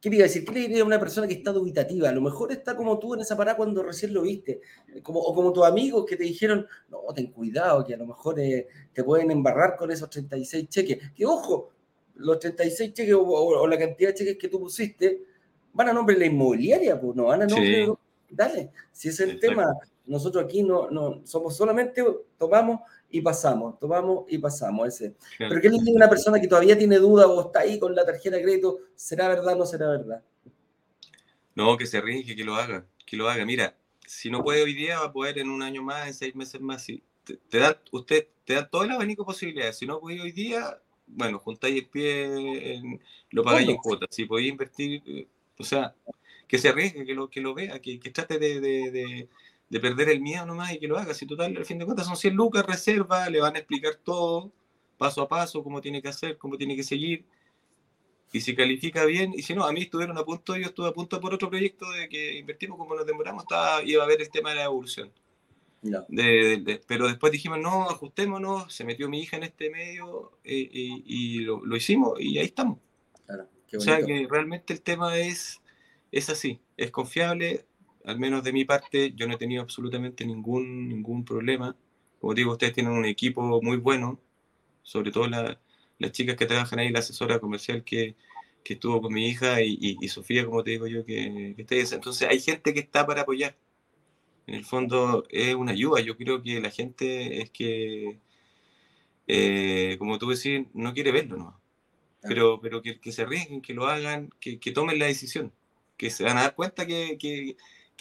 [0.02, 0.44] ¿qué le iba a decir?
[0.44, 2.08] ¿Qué le diría a una persona que está dubitativa?
[2.08, 4.60] A lo mejor está como tú en esa parada cuando recién lo viste,
[5.00, 8.40] como, o como tus amigos que te dijeron, no, ten cuidado, que a lo mejor
[8.40, 11.12] eh, te pueden embarrar con esos 36 cheques.
[11.14, 11.70] Que ojo,
[12.16, 15.22] los 36 cheques o, o, o la cantidad de cheques que tú pusiste
[15.72, 17.90] van a nombre de la inmobiliaria, pues no van a nombre sí.
[17.90, 17.94] de...
[18.28, 19.48] Dale, si es el Exacto.
[19.48, 22.04] tema, nosotros aquí no, no somos solamente
[22.38, 22.80] tomamos
[23.12, 24.88] y pasamos, tomamos y pasamos.
[24.88, 25.14] Ese.
[25.36, 25.50] Claro.
[25.50, 28.04] Pero ¿qué le dice una persona que todavía tiene duda o está ahí con la
[28.04, 28.78] tarjeta de crédito?
[28.96, 30.22] ¿Será verdad o no será verdad?
[31.54, 33.44] No, que se arriesgue, que lo haga, que lo haga.
[33.44, 36.34] Mira, si no puede hoy día, va a poder en un año más, en seis
[36.34, 36.82] meses más.
[36.82, 39.78] Si te, da, usted te da todo el abanico de posibilidades.
[39.78, 42.80] Si no puede hoy día, bueno, juntáis el pie,
[43.30, 44.08] lo pagáis en cuotas.
[44.10, 45.94] Si podéis invertir, eh, o sea,
[46.48, 49.28] que se arriesgue, que lo, que lo vea, que, que trate de, de, de,
[49.80, 51.14] perder el miedo nomás y que lo haga.
[51.14, 54.52] Si total, al fin de cuentas son 100 lucas, reserva, le van a explicar todo,
[54.98, 57.24] paso a paso, cómo tiene que hacer, cómo tiene que seguir.
[58.32, 60.92] Y si califica bien, y si no, a mí estuvieron a punto, yo estuve a
[60.92, 64.30] punto por otro proyecto de que invertimos como nos demoramos, estaba, iba a ver el
[64.30, 65.12] tema de la evolución.
[66.86, 71.64] pero después dijimos, no, ajustémonos, se metió mi hija en este medio eh, y, lo,
[71.64, 72.78] lo, hicimos y ahí estamos.
[73.76, 75.62] o sea que realmente el tema es
[76.12, 77.64] es así, es confiable,
[78.04, 81.76] al menos de mi parte, yo no he tenido absolutamente ningún, ningún problema.
[82.20, 84.20] Como digo, ustedes tienen un equipo muy bueno,
[84.82, 88.16] sobre todo las chicas que trabajan ahí, la asesora comercial que,
[88.64, 91.96] que estuvo con mi hija y, y, Sofía, como te digo yo, que, que está
[91.96, 93.56] Entonces hay gente que está para apoyar.
[94.46, 96.00] En el fondo es una ayuda.
[96.00, 98.18] Yo creo que la gente es que,
[99.28, 101.60] eh, como tú decís, no quiere verlo, ¿no?
[102.22, 105.52] Pero, pero que, que se arriesguen, que lo hagan, que, que tomen la decisión
[106.02, 107.56] que se van a dar cuenta que, que,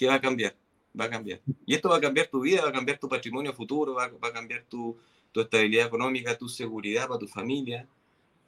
[0.07, 0.55] va a cambiar,
[0.99, 1.39] va a cambiar.
[1.65, 4.29] Y esto va a cambiar tu vida, va a cambiar tu patrimonio futuro, va, va
[4.29, 4.97] a cambiar tu,
[5.31, 7.87] tu, estabilidad económica, tu seguridad para tu familia,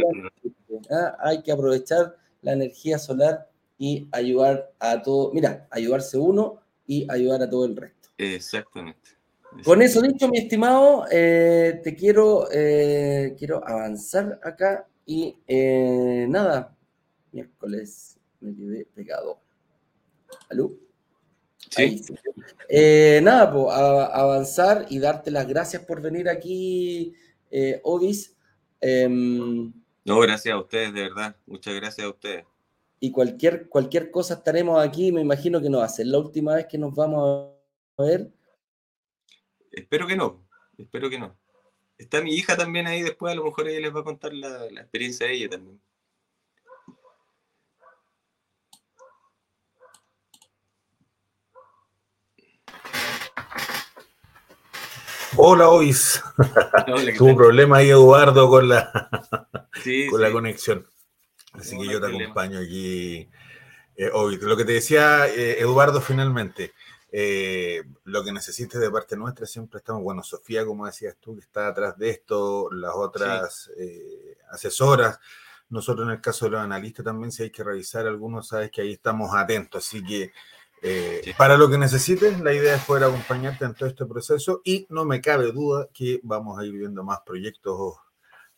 [0.92, 1.18] ¿ah?
[1.20, 3.50] hay que aprovechar la energía solar
[3.80, 8.10] y ayudar a todo, mira, ayudarse uno y ayudar a todo el resto.
[8.16, 9.10] Exactamente.
[9.64, 16.78] Con eso dicho, mi estimado, eh, te quiero, eh, quiero avanzar acá y eh, nada,
[17.32, 19.40] miércoles me quedé pegado.
[20.48, 20.85] ¿Aló?
[22.70, 27.14] Eh, nada, pues, avanzar y darte las gracias por venir aquí,
[27.52, 28.36] eh, Ovis.
[28.82, 31.36] Em, no, gracias a ustedes, de verdad.
[31.46, 32.46] Muchas gracias a ustedes.
[33.00, 36.56] Y cualquier, cualquier cosa estaremos aquí, me imagino que no va a ser la última
[36.56, 37.52] vez que nos vamos
[37.98, 38.32] a ver.
[39.72, 40.46] Espero que no,
[40.78, 41.36] espero que no.
[41.98, 44.70] Está mi hija también ahí, después a lo mejor ella les va a contar la,
[44.72, 45.80] la experiencia de ella también.
[55.48, 56.24] Hola, Ois.
[57.20, 58.92] Tuvo un problema ahí, Eduardo, con la,
[60.10, 60.88] con la conexión.
[61.54, 63.30] Así que yo te acompaño aquí.
[63.96, 64.10] Eh,
[64.42, 66.74] Lo que te decía, eh, Eduardo, finalmente,
[67.12, 70.02] eh, lo que necesites de parte nuestra, siempre estamos.
[70.02, 75.20] Bueno, Sofía, como decías tú, que está atrás de esto, las otras eh, asesoras.
[75.70, 78.82] Nosotros, en el caso de los analistas, también, si hay que revisar algunos, sabes que
[78.82, 79.86] ahí estamos atentos.
[79.86, 80.32] Así que
[80.82, 84.86] eh, para lo que necesites, la idea es poder acompañarte en todo este proceso y
[84.90, 87.96] no me cabe duda que vamos a ir viendo más proyectos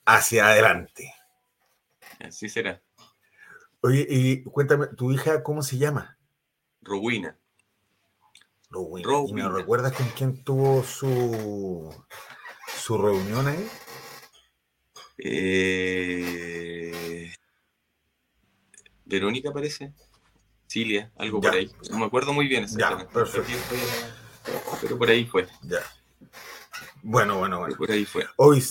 [0.06, 1.14] hacia adelante.
[2.20, 2.82] Así será.
[3.82, 6.18] Oye, y cuéntame, ¿tu hija cómo se llama?
[6.82, 7.38] Rowena.
[8.70, 9.10] Rowena.
[9.28, 11.94] ¿Y me recuerdas con quién tuvo su,
[12.78, 13.68] su reunión ahí?
[15.20, 17.32] Eh,
[19.06, 19.94] Verónica parece.
[21.18, 21.72] Algo por ahí.
[21.90, 23.06] No me acuerdo muy bien exactamente.
[23.06, 23.52] Ya, perfecto.
[24.82, 25.48] Pero por ahí fue.
[25.64, 25.80] Ya.
[27.02, 27.76] Bueno, bueno, bueno.
[27.76, 28.26] Por ahí fue.
[28.38, 28.64] Hoy,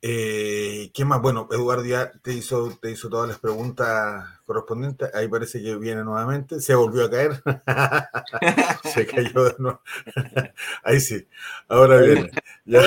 [0.00, 1.20] eh, ¿qué más?
[1.20, 5.12] Bueno, Eduardo ya te hizo, te hizo todas las preguntas correspondientes.
[5.12, 6.60] Ahí parece que viene nuevamente.
[6.60, 7.42] Se volvió a caer.
[8.94, 9.80] Se cayó de nuevo.
[10.84, 11.26] Ahí sí.
[11.68, 12.30] Ahora viene.
[12.64, 12.82] Ya.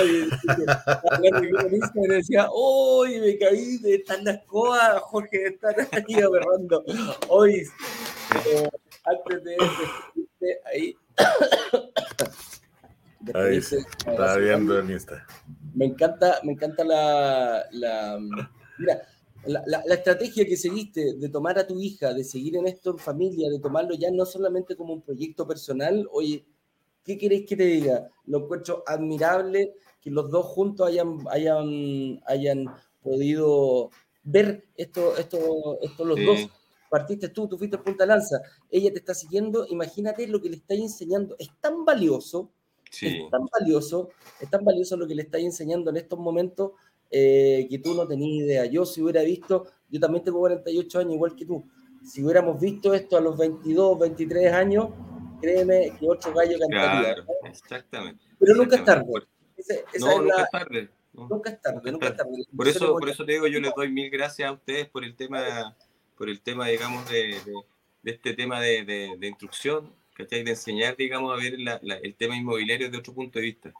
[1.95, 3.19] me decía, ¡Uy!
[3.19, 6.83] Me caí de tan las coas, Jorge, estar aquí aberrando.
[7.27, 7.67] Hoy,
[8.45, 8.69] eh,
[9.03, 9.57] antes de
[10.65, 10.97] ahí.
[13.33, 13.77] Ahí sí.
[14.05, 15.25] Está viendo en Insta.
[15.73, 18.19] Me encanta, me encanta la, la
[18.77, 19.01] mira,
[19.45, 22.97] la, la, estrategia que seguiste de tomar a tu hija, de seguir en esto en
[22.99, 26.45] familia, de tomarlo ya no solamente como un proyecto personal, oye,
[27.03, 28.09] ¿Qué queréis que te diga?
[28.25, 32.65] Lo encuentro admirable que los dos juntos hayan, hayan, hayan
[33.01, 33.89] podido
[34.23, 36.49] ver esto, esto, esto los dos.
[36.89, 40.73] Partiste tú, tú fuiste punta lanza, ella te está siguiendo, imagínate lo que le está
[40.73, 41.35] enseñando.
[41.39, 42.51] Es tan valioso,
[42.91, 46.71] es tan valioso, es tan valioso lo que le estáis enseñando en estos momentos
[47.09, 48.65] eh, que tú no tenías idea.
[48.65, 51.65] Yo si hubiera visto, yo también tengo 48 años igual que tú,
[52.03, 54.89] si hubiéramos visto esto a los 22, 23 años,
[55.41, 57.13] créeme que otro gallo cantaría.
[57.15, 58.23] Claro, exactamente.
[58.39, 59.05] Pero nunca es tarde.
[59.99, 60.89] no, nunca es tarde.
[61.13, 62.45] nunca es tarde, nunca es tarde.
[62.55, 65.15] Por eso, por eso te digo, yo les doy mil gracias a ustedes por el
[65.15, 65.75] tema,
[66.17, 67.35] por el tema, digamos, de,
[68.03, 70.43] de, este tema de, de, instrucción, ¿cachai?
[70.43, 73.73] De enseñar, digamos, a ver la, el tema inmobiliario de otro punto de vista.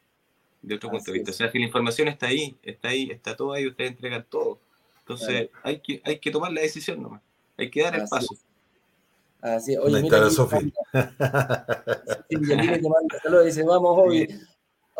[0.61, 1.31] De otro punto de vista.
[1.31, 4.59] O sea, que la información está ahí, está ahí, está todo ahí, ustedes entregan todo.
[4.99, 7.21] Entonces, hay, que, hay que tomar la decisión nomás.
[7.57, 8.35] Hay que dar el paso.
[9.41, 10.29] Así, oye, mira.
[10.29, 10.71] Sofi.
[13.45, 14.27] dice, vamos, hoy.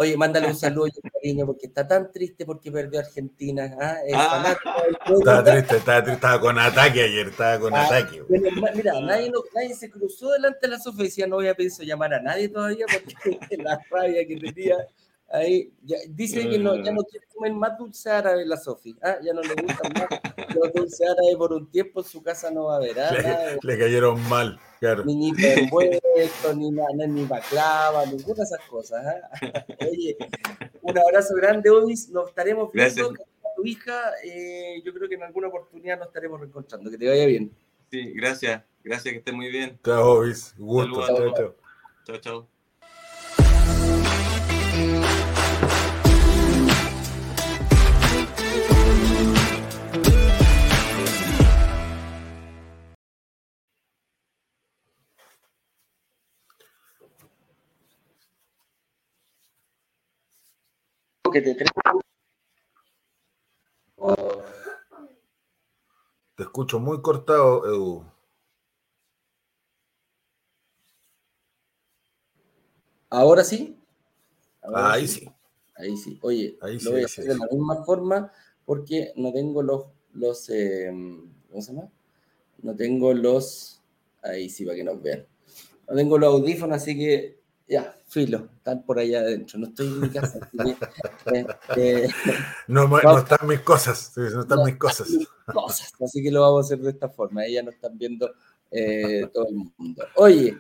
[0.02, 3.78] Oye, mándale un saludo y un cariño porque está tan triste porque perdió Argentina.
[3.80, 3.98] ¿ah?
[4.16, 4.58] ah.
[5.08, 8.24] estaba triste, estaba triste, estaba con ataque ayer, estaba con ah, ataque.
[8.28, 12.16] mira, nadie, nadie, se cruzó delante de la y decía, no voy a pensar llamar
[12.16, 14.78] a nadie todavía porque la rabia que tenía
[15.34, 15.74] Ahí
[16.10, 18.96] dice que no, ya no quiere comer más dulce árabe la Sofi.
[19.02, 19.18] ¿ah?
[19.24, 22.66] Ya no le gusta más los dulce árabe por un tiempo en su casa no
[22.66, 23.00] va a haber.
[23.00, 23.58] ¿ah?
[23.62, 25.06] Le, cayeron mal, claro.
[25.06, 29.06] Ni ni envuelto, ni, ni, ni baclava, ninguna de esas cosas.
[29.06, 29.66] ¿ah?
[29.90, 30.18] Oye,
[30.82, 32.10] un abrazo grande, Ovis.
[32.10, 33.10] Nos estaremos viendo.
[33.10, 33.28] Gracias.
[33.56, 36.90] Tu hija, eh, yo creo que en alguna oportunidad nos estaremos reencontrando.
[36.90, 37.52] Que te vaya bien.
[37.90, 38.64] Sí, gracias.
[38.84, 39.80] Gracias, que esté muy bien.
[39.84, 40.56] Chao, Ovis.
[40.58, 41.06] Gusto.
[41.06, 42.20] Chao, chao.
[42.20, 42.48] Chao,
[61.32, 61.56] que te
[66.36, 68.06] Te escucho muy cortado, Edu.
[73.10, 73.78] ¿Ahora sí?
[74.74, 75.30] Ahí sí.
[75.76, 76.18] Ahí sí.
[76.22, 78.32] Oye, lo voy a hacer de la misma forma
[78.66, 81.90] porque no tengo los, los em, ¿cómo se llama?
[82.62, 83.82] No tengo los,
[84.22, 85.26] ahí sí, para que nos vean.
[85.90, 87.41] No tengo los audífonos, así que
[87.72, 89.58] ya, filo, están por allá adentro.
[89.58, 90.40] No estoy en mi casa.
[91.34, 91.46] Eh,
[91.78, 92.10] eh,
[92.68, 94.12] no, no, están mis cosas.
[94.18, 95.08] No están mis cosas.
[96.04, 97.46] Así que lo vamos a hacer de esta forma.
[97.46, 98.30] Ella nos están viendo
[98.70, 100.06] eh, todo el mundo.
[100.16, 100.58] Oye,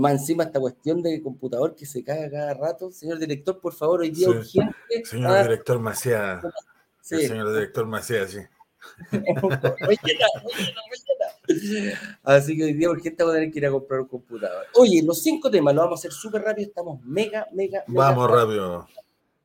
[0.00, 2.90] más encima esta cuestión de computador que se cae cada rato.
[2.90, 4.74] Señor director, por favor, hoy día urgente.
[5.04, 6.44] Señor ah, director Macías.
[7.00, 7.28] Sí.
[7.28, 8.40] señor director Macías, sí.
[12.22, 14.64] Así que hoy día urgente vamos a tener que ir a comprar un computador.
[14.74, 18.86] Oye, los cinco temas los vamos a hacer súper rápido, estamos mega, mega, Vamos rápido.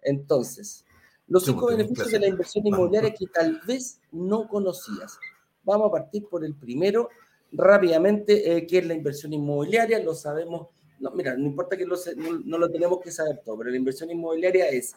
[0.01, 0.85] Entonces,
[1.27, 5.19] los cinco beneficios de la inversión inmobiliaria que tal vez no conocías.
[5.63, 7.09] Vamos a partir por el primero,
[7.51, 9.99] rápidamente, eh, ¿qué es la inversión inmobiliaria?
[9.99, 10.67] Lo sabemos,
[10.99, 11.95] no, mira, no importa que no,
[12.45, 14.95] no lo tenemos que saber todo, pero la inversión inmobiliaria es,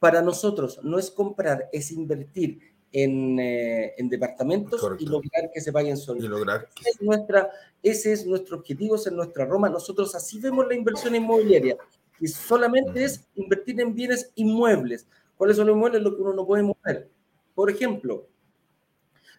[0.00, 2.58] para nosotros, no es comprar, es invertir
[2.92, 6.24] en, eh, en departamentos y lograr que se paguen solos.
[6.24, 7.50] Y lograr es nuestra,
[7.82, 9.68] ese es nuestro objetivo, ese es nuestra Roma.
[9.68, 11.76] Nosotros así vemos la inversión inmobiliaria,
[12.18, 15.06] que solamente es invertir en bienes inmuebles.
[15.36, 16.02] ¿Cuáles son los inmuebles?
[16.02, 17.08] Lo que uno no puede mover.
[17.54, 18.26] Por ejemplo,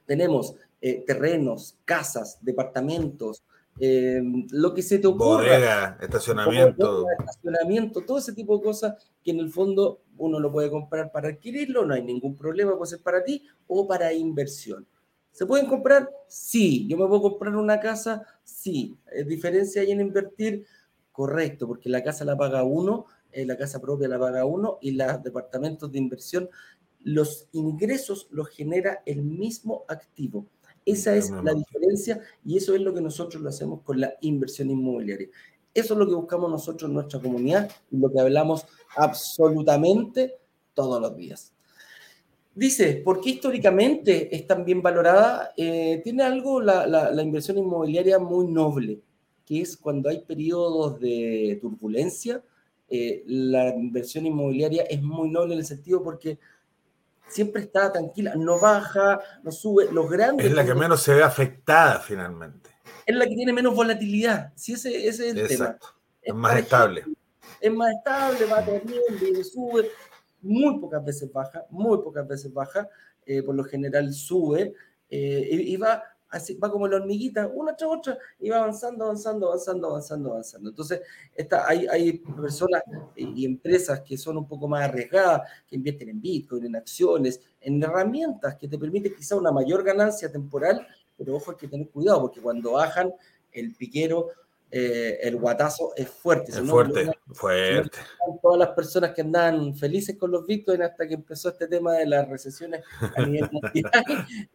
[0.06, 3.44] tenemos eh, terrenos, casas, departamentos,
[3.80, 5.44] eh, lo que se te ocurra.
[5.44, 7.06] Bodega, estacionamiento.
[7.20, 11.30] estacionamiento, todo ese tipo de cosas que en el fondo uno lo puede comprar para
[11.30, 14.86] adquirirlo, no hay ningún problema, puede ser para ti o para inversión.
[15.32, 16.10] ¿Se pueden comprar?
[16.28, 16.88] Sí.
[16.88, 18.24] ¿Yo me puedo comprar una casa?
[18.44, 18.98] Sí.
[19.12, 20.66] ¿Es diferencia hay en invertir?
[21.12, 24.92] Correcto, porque la casa la paga uno, eh, la casa propia la paga uno y
[24.92, 26.50] los departamentos de inversión,
[27.00, 30.48] los ingresos los genera el mismo activo.
[30.86, 34.70] Esa es la diferencia y eso es lo que nosotros lo hacemos con la inversión
[34.70, 35.30] inmobiliaria.
[35.74, 38.66] Eso es lo que buscamos nosotros en nuestra comunidad y lo que hablamos
[38.96, 40.36] absolutamente
[40.74, 41.54] todos los días.
[42.54, 45.54] Dice, ¿por qué históricamente es tan bien valorada?
[45.56, 49.00] Eh, tiene algo la, la, inversión inmobiliaria muy noble,
[49.46, 52.44] que es cuando hay periodos de turbulencia,
[52.90, 56.40] eh, la inversión inmobiliaria es muy noble en el sentido porque
[57.28, 59.92] siempre está tranquila, no baja, no sube.
[59.92, 60.46] Los grandes.
[60.46, 62.70] Es la que menos se ve afectada finalmente.
[63.06, 64.52] Es la que tiene menos volatilidad.
[64.56, 65.88] Sí, ese, ese es el Exacto.
[65.88, 66.02] tema.
[66.22, 67.06] Es, más estable.
[67.60, 69.90] es más estable, va bien, sube.
[70.42, 72.88] Muy pocas veces baja, muy pocas veces baja.
[73.26, 74.74] Eh, por lo general sube.
[75.10, 79.48] Eh, y, va así va como la hormiguita, una tras otra, y va avanzando, avanzando,
[79.48, 80.70] avanzando, avanzando, avanzando.
[80.70, 81.02] Entonces,
[81.36, 82.82] esta, hay, hay personas
[83.16, 87.84] y empresas que son un poco más arriesgadas, que invierten en Bitcoin, en acciones, en
[87.84, 92.22] herramientas que te permiten quizá una mayor ganancia temporal, pero ojo, hay que tener cuidado,
[92.22, 93.14] porque cuando bajan,
[93.52, 94.30] el piquero
[94.72, 96.52] eh, el guatazo es fuerte.
[96.52, 97.98] Es fuerte, fuerte.
[98.42, 102.06] todas las personas que andaban felices con los Bitcoin hasta que empezó este tema de
[102.06, 102.82] las recesiones
[103.16, 103.92] a nivel mundial.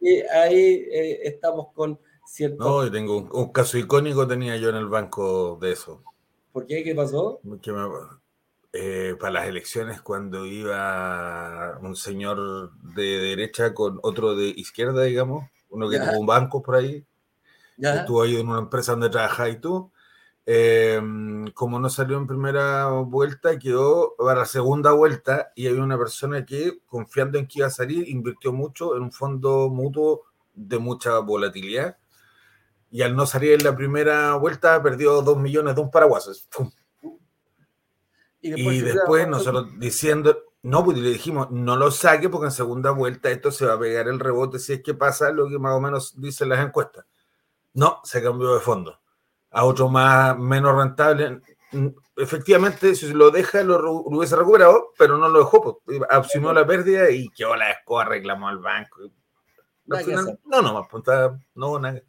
[0.01, 2.63] y ahí eh, estamos con cierto.
[2.63, 6.03] No, yo tengo un, caso icónico tenía yo en el banco de eso.
[6.51, 6.83] ¿Por qué?
[6.83, 7.39] ¿Qué pasó?
[8.73, 15.47] Eh, para las elecciones cuando iba un señor de derecha con otro de izquierda, digamos,
[15.69, 17.05] uno que tuvo un banco por ahí,
[17.77, 19.91] estuvo ahí en una empresa donde trabajaba y tú,
[20.49, 25.97] Em, como no salió en primera vuelta, quedó para la segunda vuelta y había una
[25.97, 30.23] persona que, confiando en que iba a salir, invirtió mucho en un fondo mutuo
[30.53, 31.97] de mucha volatilidad
[32.89, 36.47] y al no salir en la primera vuelta perdió dos millones de un paraguas.
[38.39, 43.29] Y después, nosotros diciendo, no, pues le dijimos, no lo saque porque en segunda vuelta
[43.31, 45.81] esto se va a pegar el rebote si es que pasa lo que más o
[45.81, 47.05] menos dicen las encuestas.
[47.73, 48.97] No, se cambió de fondo
[49.51, 51.41] a otro más menos rentable.
[51.71, 51.87] Mm,
[52.17, 55.81] efectivamente, si lo deja, lo, hubiese recuperado, pero no lo dejó.
[55.85, 59.01] Pues, asumió la pérdida y quedó la escoba, reclamó al banco.
[59.85, 62.01] no, no, más punta, no, nada.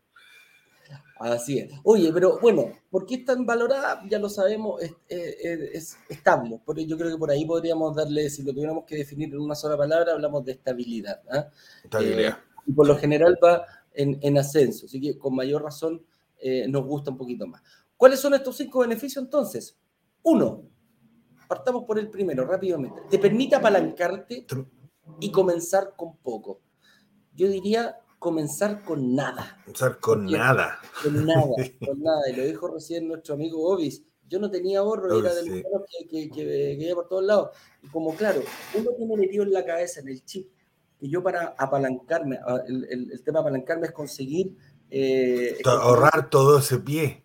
[1.18, 1.72] Así es.
[1.82, 4.02] Oye, pero bueno, ¿por qué es tan valorada?
[4.08, 6.60] Ya lo sabemos, es, es, estable.
[6.64, 9.56] Porque yo creo que por ahí podríamos darle, si lo tuviéramos que definir en una
[9.56, 11.20] sola palabra, hablamos de estabilidad.
[11.32, 11.48] ¿ah?
[11.82, 12.38] Estabilidad.
[12.38, 14.86] Eh, y por lo general va en, en ascenso.
[14.86, 16.06] Así que con mayor razón
[16.40, 17.62] eh, nos gusta un poquito más.
[17.96, 19.76] ¿Cuáles son estos cinco beneficios entonces?
[20.22, 20.64] Uno,
[21.48, 23.02] partamos por el primero rápidamente.
[23.10, 24.46] Te permite apalancarte
[25.20, 26.60] y comenzar con poco.
[27.34, 29.58] Yo diría comenzar con nada.
[29.64, 30.80] Comenzar con nada.
[31.02, 31.42] Con nada,
[31.86, 32.30] con nada.
[32.30, 34.04] Y lo dijo recién nuestro amigo Obis.
[34.28, 35.64] Yo no tenía ahorro, era del
[36.10, 37.56] que, que, que, por todos lados.
[37.82, 38.42] Y como claro,
[38.74, 40.50] uno tiene metido en la cabeza, en el chip,
[40.98, 44.54] que yo para apalancarme, el, el, el tema de apalancarme es conseguir
[44.90, 47.22] eh, ahorrar todo ese pie.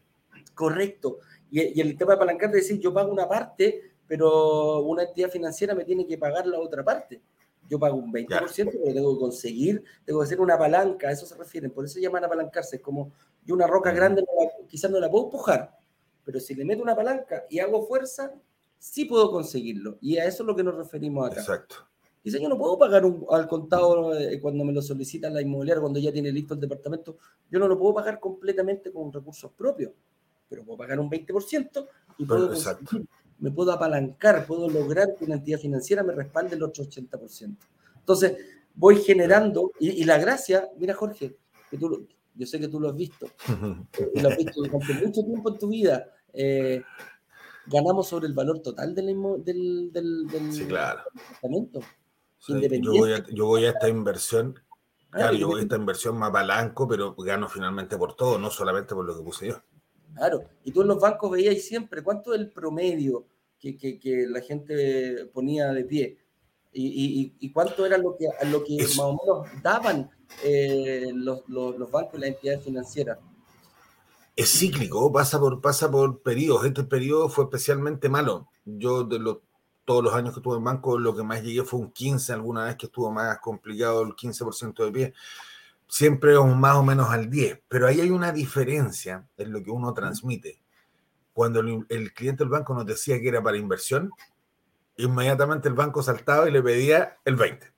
[0.54, 1.20] Correcto.
[1.52, 5.76] Y, el tema de apalancar es decir, yo pago una parte, pero una entidad financiera
[5.76, 7.22] me tiene que pagar la otra parte.
[7.70, 11.26] Yo pago un 20%, pero tengo que conseguir, tengo que hacer una palanca, a eso
[11.26, 11.72] se refieren.
[11.72, 12.78] Por eso llaman apalancarse.
[12.78, 13.12] Es como
[13.46, 14.24] yo una roca grande
[14.68, 15.78] quizás no la puedo empujar,
[16.26, 18.34] pero si le meto una palanca y hago fuerza,
[18.78, 19.98] sí puedo conseguirlo.
[20.02, 21.40] Y a eso es lo que nos referimos acá.
[21.40, 21.76] Exacto.
[22.24, 26.00] Dice, yo no puedo pagar al contado eh, cuando me lo solicita la inmobiliaria, cuando
[26.00, 27.18] ya tiene listo el departamento.
[27.52, 29.92] Yo no lo puedo pagar completamente con recursos propios,
[30.48, 32.50] pero puedo pagar un 20% y puedo
[33.40, 37.58] me puedo apalancar, puedo lograr que una entidad financiera me respalde el otro 80%.
[37.98, 38.38] Entonces,
[38.74, 41.36] voy generando, y, la gracia, mira Jorge,
[41.70, 43.28] que tú, yo sé que tú lo has visto,
[44.14, 46.82] y lo has visto durante mucho tiempo en tu vida, eh,
[47.66, 49.08] ganamos sobre el valor total del,
[49.44, 51.02] del, del, sí, claro.
[51.14, 51.82] departamento
[52.48, 54.60] yo, voy a, esta inversión,
[55.12, 58.50] ah, claro, yo voy a esta inversión más balanco, pero gano finalmente por todo, no
[58.50, 59.62] solamente por lo que puse yo.
[60.16, 63.26] Claro, y tú en los bancos veías siempre cuánto es el promedio
[63.60, 66.18] que, que, la gente ponía de pie
[66.74, 70.10] y, y, cuánto era lo que, lo que más o menos daban
[70.44, 73.20] eh, los, los, los, bancos y las entidades financieras.
[74.36, 76.66] Es cíclico, pasa por, pasa por periodos.
[76.66, 78.50] Este periodo fue especialmente malo.
[78.66, 79.38] Yo de los
[79.86, 82.66] todos los años que estuve en banco, lo que más llegué fue un 15, alguna
[82.66, 85.14] vez que estuvo más complicado el 15% de pie.
[85.88, 89.94] Siempre más o menos al 10, pero ahí hay una diferencia en lo que uno
[89.94, 90.60] transmite.
[91.34, 94.12] Cuando el, cliente del banco nos decía que era para inversión,
[94.98, 97.72] inmediatamente el banco saltaba y le pedía el 20.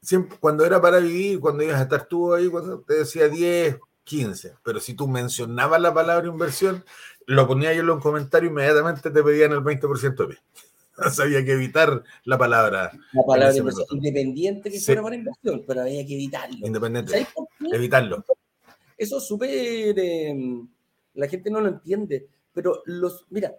[0.00, 3.78] Siempre, cuando era para vivir, cuando ibas a estar tú ahí, cuando te decía 10,
[4.04, 6.84] 15, pero si tú mencionabas la palabra inversión,
[7.26, 10.38] lo ponía yo en los comentarios, inmediatamente te pedían el 20% de
[11.22, 12.92] había que evitar la palabra.
[13.12, 13.56] La palabra
[13.90, 16.66] independiente que fuera para inversión, pero había que evitarlo.
[16.66, 17.26] Independiente.
[17.72, 18.24] Evitarlo.
[18.96, 19.98] Eso es súper.
[19.98, 20.68] Em,
[21.14, 23.26] la gente no lo entiende, pero los.
[23.30, 23.56] Mira,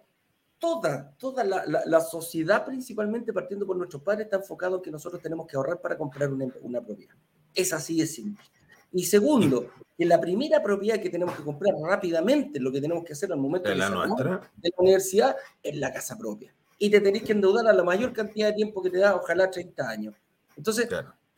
[0.58, 5.20] toda, toda la, la, sociedad, principalmente partiendo por nuestros padres, está enfocado en que nosotros
[5.20, 7.14] tenemos que ahorrar para comprar una, una propiedad.
[7.54, 8.44] Es así de simple.
[8.92, 13.14] Y segundo, que la primera propiedad que tenemos que comprar rápidamente, lo que tenemos que
[13.14, 16.54] hacer al momento de, la, de la universidad, es la casa propia.
[16.78, 19.50] Y te tenés que endeudar a la mayor cantidad de tiempo que te da, ojalá
[19.50, 20.14] 30 años.
[20.56, 20.88] Entonces,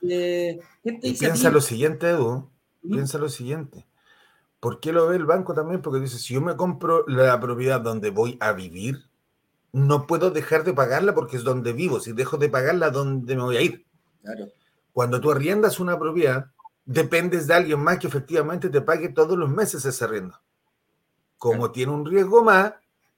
[0.02, 2.50] eh, piensa lo siguiente, Edu,
[2.82, 3.86] piensa lo siguiente.
[4.58, 5.80] ¿Por qué lo ve el banco también?
[5.80, 9.04] Porque dice, si yo me compro la propiedad donde voy a vivir,
[9.72, 12.00] no puedo dejar de pagarla porque es donde vivo.
[12.00, 13.86] Si dejo de pagarla, ¿dónde me voy a ir?
[14.22, 14.48] Claro.
[14.92, 16.50] Cuando tú arriendas una propiedad,
[16.88, 20.40] dependes de alguien más que efectivamente te pague todos los meses ese arriendo.
[21.36, 22.72] Como tiene un riesgo más,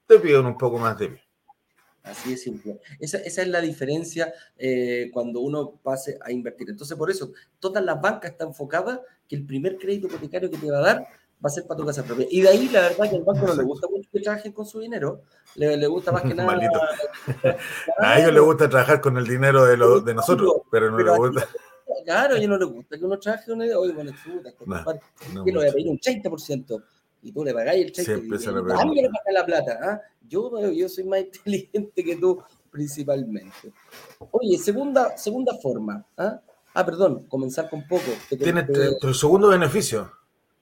[0.05, 1.21] te piden un poco más de bien.
[2.03, 2.81] Así de simple.
[2.99, 6.69] Esa, es la diferencia eh, cuando uno pase a invertir.
[6.69, 10.69] Entonces, por eso, todas las bancas están enfocadas que el primer crédito hipotecario que te
[10.69, 10.97] va a dar
[11.43, 12.27] va a ser para tu casa propia.
[12.29, 14.65] Y de ahí, la verdad, que al banco no le gusta mucho que trabajen con
[14.65, 15.21] su dinero.
[15.55, 16.59] Le, gusta más que nada.
[17.99, 21.15] a ellos les gusta trabajar con el dinero de, lo, de nosotros, pero no les
[21.15, 21.47] gusta.
[22.03, 23.73] Claro, a ellos no les gusta que uno trabaje con el.
[23.73, 24.51] Oye, bueno, chuta,
[25.33, 26.83] no, que lo voy a pedir un 30%
[27.23, 28.11] y tú le pagáis el cheque.
[28.11, 29.79] y a mí le pagas la plata.
[29.81, 30.01] ¿ah?
[30.27, 32.41] Yo, yo soy más inteligente que tú,
[32.71, 33.73] principalmente.
[34.31, 36.05] Oye, segunda, segunda forma.
[36.17, 36.39] ¿ah?
[36.73, 38.11] ah perdón, comenzar con poco.
[38.29, 38.65] Tiene
[38.99, 40.11] tu segundo beneficio.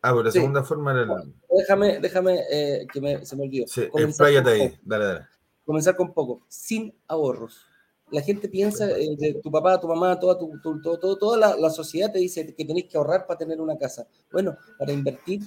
[0.01, 1.33] Ah, pero la segunda forma era el...
[1.57, 3.67] Déjame, déjame eh, que me, se me olvidó.
[3.67, 5.25] Sí, expláyate ahí, dale, dale.
[5.65, 7.68] Comenzar con poco, sin ahorros
[8.11, 11.69] la gente piensa, eh, de tu papá, tu mamá, toda, tu, todo, toda la, la,
[11.69, 14.07] sociedad te dice que tenés que ahorrar para tener una casa.
[14.31, 15.41] Bueno, para invertir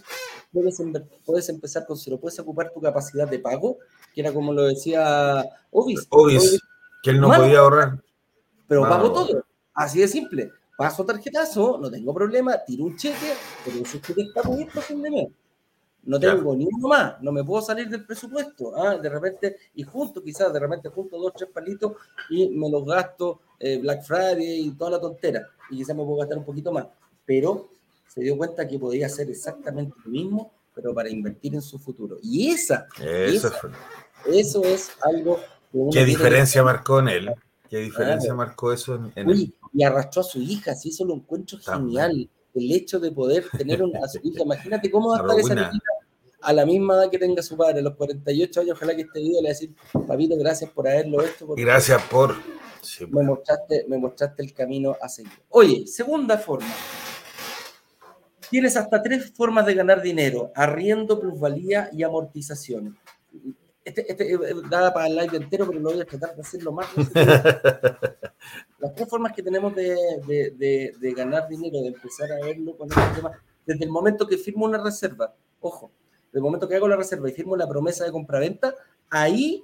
[0.52, 0.82] puedes,
[1.24, 3.78] puedes empezar con cero, puedes ocupar tu capacidad de pago,
[4.14, 6.06] que era como lo decía Ovis.
[6.10, 6.60] Ovis,
[7.02, 8.02] que él no podía ahorrar.
[8.68, 9.44] Pero pago todo,
[9.74, 10.50] así de simple.
[10.76, 13.34] Paso tarjetazo, no tengo problema, tiro un cheque,
[13.64, 15.28] pero ese cheque está muy fin de mes
[16.04, 18.76] no tengo ni uno más, no me puedo salir del presupuesto.
[18.76, 18.96] ¿ah?
[18.96, 21.92] De repente, y junto, quizás, de repente junto dos, tres palitos
[22.30, 25.46] y me los gasto eh, Black Friday y toda la tontera.
[25.70, 26.86] Y quizás me puedo gastar un poquito más.
[27.24, 27.68] Pero
[28.08, 32.18] se dio cuenta que podía hacer exactamente lo mismo, pero para invertir en su futuro.
[32.22, 33.52] Y esa, eso,
[34.26, 35.38] eso es algo.
[35.92, 37.30] ¿Qué diferencia marcó en él?
[37.70, 39.54] ¿Qué diferencia marcó eso en, él?
[39.72, 43.82] Y arrastró a su hija, sí, eso lo encuentro genial el hecho de poder tener
[43.82, 44.42] una, a su hija.
[44.42, 45.80] Imagínate cómo va a estar esa niña
[46.42, 49.20] a la misma edad que tenga su padre, a los 48 años, ojalá que este
[49.20, 49.74] video le decir,
[50.06, 51.46] papito, gracias por haberlo hecho.
[51.56, 52.36] Gracias por...
[53.10, 55.32] me, mostraste, me mostraste el camino a seguir.
[55.48, 56.72] Oye, segunda forma.
[58.50, 62.98] Tienes hasta tres formas de ganar dinero, arriendo, plusvalía y amortización.
[63.84, 64.38] Este, este eh,
[64.70, 66.86] dada para el live entero, pero lo voy a tratar de hacerlo más.
[68.78, 72.88] Las tres formas que tenemos de, de, de, ganar dinero, de empezar a verlo con
[72.88, 73.32] este tema,
[73.64, 75.90] desde el momento que firmo una reserva, ojo,
[76.32, 78.74] desde el momento que hago la reserva y firmo la promesa de compraventa,
[79.10, 79.62] ahí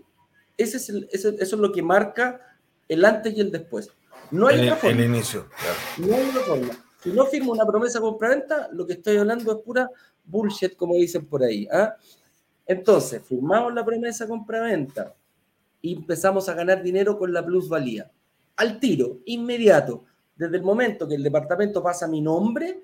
[0.58, 2.40] ese es el, eso es lo que marca
[2.88, 3.90] el antes y el después.
[4.30, 4.98] No hay otra forma.
[4.98, 5.46] El inicio,
[5.96, 6.84] No hay otra forma.
[7.02, 9.88] Si no firmo una promesa de compraventa, lo que estoy hablando es pura
[10.24, 11.66] bullshit, como dicen por ahí.
[11.72, 11.94] ¿ah?
[12.66, 15.14] Entonces, firmamos la promesa compra-venta
[15.80, 18.10] y empezamos a ganar dinero con la plusvalía.
[18.56, 20.04] Al tiro, inmediato,
[20.36, 22.82] desde el momento que el departamento pasa a mi nombre,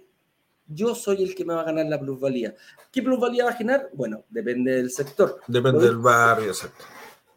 [0.67, 2.55] yo soy el que me va a ganar la plusvalía.
[2.91, 3.91] ¿Qué plusvalía va a generar?
[3.93, 5.41] Bueno, depende del sector.
[5.47, 6.85] Depende del barrio, exacto.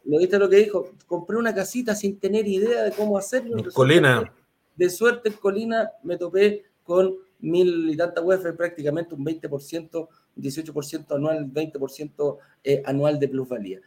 [0.06, 0.92] ¿Lo viste lo que dijo?
[1.06, 3.58] Compré una casita sin tener idea de cómo hacerlo.
[3.58, 4.34] En Colina.
[4.76, 10.08] De suerte en Colina me topé con mil y tantas UF, prácticamente un 20%
[10.38, 13.82] 18% anual, 20% eh, anual de plusvalía.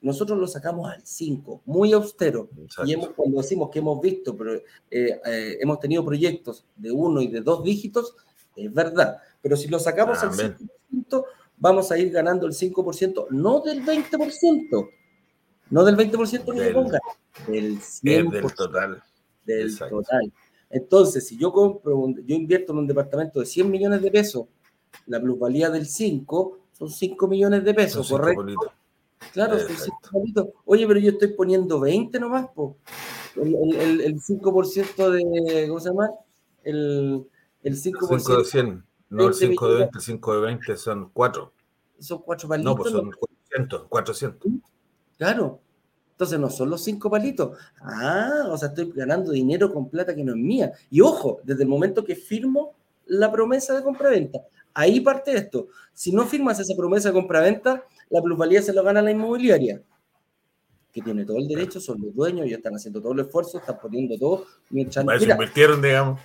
[0.00, 2.48] Nosotros lo sacamos al 5, muy austero.
[2.84, 7.20] Y hemos, cuando decimos que hemos visto, pero, eh, eh, hemos tenido proyectos de uno
[7.22, 8.14] y de dos dígitos,
[8.56, 9.18] es verdad.
[9.42, 11.24] Pero si lo sacamos al 5%,
[11.56, 14.88] vamos a ir ganando el 5%, no del 20%,
[15.70, 16.98] no del 20% que del, ponga,
[17.46, 18.30] del 100%.
[18.30, 19.02] Del total.
[19.44, 20.32] Del total.
[20.68, 24.46] Entonces, si yo compro, yo invierto en un departamento de 100 millones de pesos
[25.06, 28.44] la plusvalía del 5 son 5 millones de pesos, ¿correcto?
[29.32, 29.76] Claro, son
[30.24, 32.76] 5 Oye, pero yo estoy poniendo 20 nomás, po.
[33.36, 36.10] El, el, 5% de, ¿cómo se llama?
[36.62, 37.26] El,
[37.62, 38.18] el 5%.
[38.18, 41.52] 5 de 100, no el 5 de 20, el 5 de 20 son 4.
[41.98, 42.72] Son 4 palitos.
[42.72, 44.52] No, pues son 400, 400.
[45.18, 45.60] Claro.
[46.12, 47.58] Entonces no son los 5 palitos.
[47.82, 50.72] Ah, o sea, estoy ganando dinero con plata que no es mía.
[50.90, 52.74] Y ojo, desde el momento que firmo
[53.06, 54.40] la promesa de compra-venta.
[54.72, 55.68] Ahí parte esto.
[55.92, 59.82] Si no firmas esa promesa de compraventa, la plusvalía se lo gana la inmobiliaria,
[60.96, 63.78] que tiene todo el derecho, son los dueños, ya están haciendo todo el esfuerzo, están
[63.78, 64.46] poniendo todo.
[64.70, 66.18] Mientras, mira, invirtieron, digamos.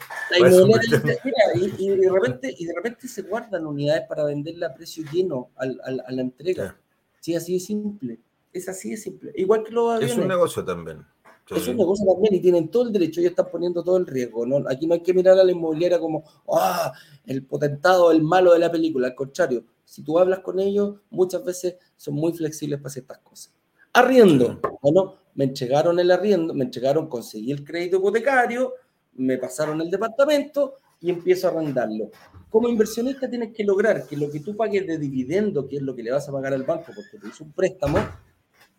[1.78, 5.66] y, de repente, y de repente se guardan unidades para venderla a precio lleno a
[5.66, 6.80] la entrega.
[7.20, 8.20] Sí, así de simple.
[8.54, 9.34] Es así de simple.
[9.36, 10.12] Igual que los aviones.
[10.14, 11.06] Es un negocio también.
[11.50, 14.46] Es un negocio también y tienen todo el derecho, ellos están poniendo todo el riesgo.
[14.46, 14.64] ¿no?
[14.70, 16.94] Aquí no hay que mirar a la inmobiliaria como, ah,
[17.26, 19.08] el potentado, el malo de la película.
[19.08, 23.52] Al contrario, si tú hablas con ellos, muchas veces son muy flexibles para ciertas cosas.
[23.94, 24.60] Arriendo.
[24.82, 28.74] Bueno, me entregaron el arriendo, me entregaron, conseguí el crédito hipotecario,
[29.14, 32.10] me pasaron el departamento y empiezo a arrendarlo.
[32.50, 35.96] Como inversionista tienes que lograr que lo que tú pagues de dividendo, que es lo
[35.96, 37.98] que le vas a pagar al banco porque te hizo un préstamo,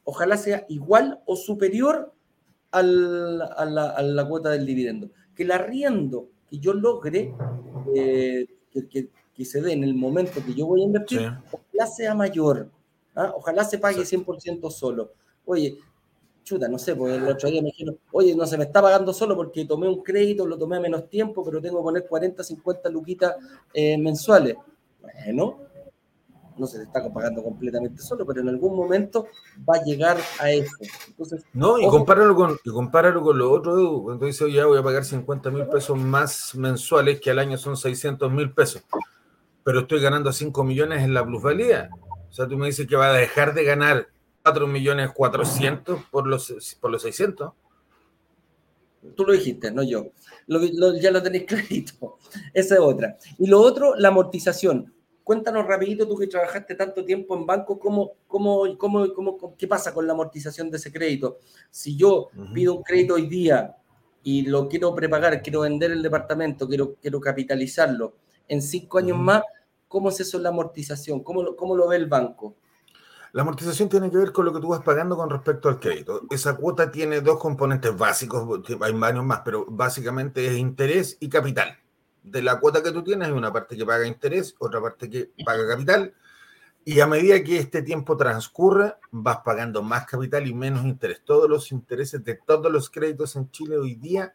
[0.04, 2.12] ojalá sea igual o superior
[2.70, 5.10] a, la, cuota del dividendo.
[5.34, 7.34] Que el arriendo que yo logre
[7.94, 12.70] eh, que, se dé en el momento que yo voy a invertir, ojalá sea mayor,
[13.14, 13.32] ¿ah?
[13.36, 15.12] ojalá se pague 100% solo.
[15.44, 15.78] Oye,
[16.44, 19.12] chuta, no sé, porque el otro día me dijeron, oye, no se me está pagando
[19.12, 22.42] solo porque tomé un crédito, lo tomé a menos tiempo, pero tengo que poner 40,
[22.42, 23.36] 50 luquitas
[23.72, 24.56] eh, mensuales.
[25.00, 25.58] Bueno,
[26.56, 29.26] no se te está pagando completamente solo, pero en algún momento
[29.68, 30.76] va a llegar a eso.
[31.52, 35.04] no, y compáralo, con, y compáralo con lo otro, cuando dice, oye, voy a pagar
[35.04, 38.82] 50 mil pesos más mensuales, que al año son 600 mil pesos,
[39.64, 41.90] pero estoy ganando 5 millones en la plusvalía.
[42.32, 44.08] O sea, tú me dices que va a dejar de ganar
[44.42, 47.52] 4 millones 400 por los, por los 600.
[49.14, 50.12] Tú lo dijiste, no yo.
[50.98, 52.16] ya lo tenéis clarito.
[52.54, 53.18] Esa es otra.
[53.38, 54.94] Y lo otro, la amortización.
[55.22, 59.92] Cuéntanos rapidito, tú que trabajaste tanto tiempo en banco, ¿cómo, cómo, cómo, cómo qué pasa
[59.92, 61.36] con la amortización de ese crédito?
[61.70, 63.76] Si yo pido un crédito hoy día
[64.22, 68.14] y lo quiero prepagar, quiero vender el departamento, quiero, quiero capitalizarlo,
[68.48, 69.42] en cinco años más,
[69.92, 71.22] ¿cómo es eso la amortización?
[71.22, 72.56] ¿Cómo, ¿Cómo lo ve el banco?
[73.32, 76.22] La amortización tiene que ver con lo que tú vas pagando con respecto al crédito.
[76.30, 81.78] Esa cuota tiene dos componentes básicos, hay varios más, pero básicamente es interés y capital.
[82.22, 85.30] De la cuota que tú tienes hay una parte que paga interés, otra parte que
[85.44, 86.14] paga capital,
[86.84, 91.22] y a medida que este tiempo transcurre, vas pagando más capital y menos interés.
[91.24, 94.34] Todos los intereses de todos los créditos en Chile hoy día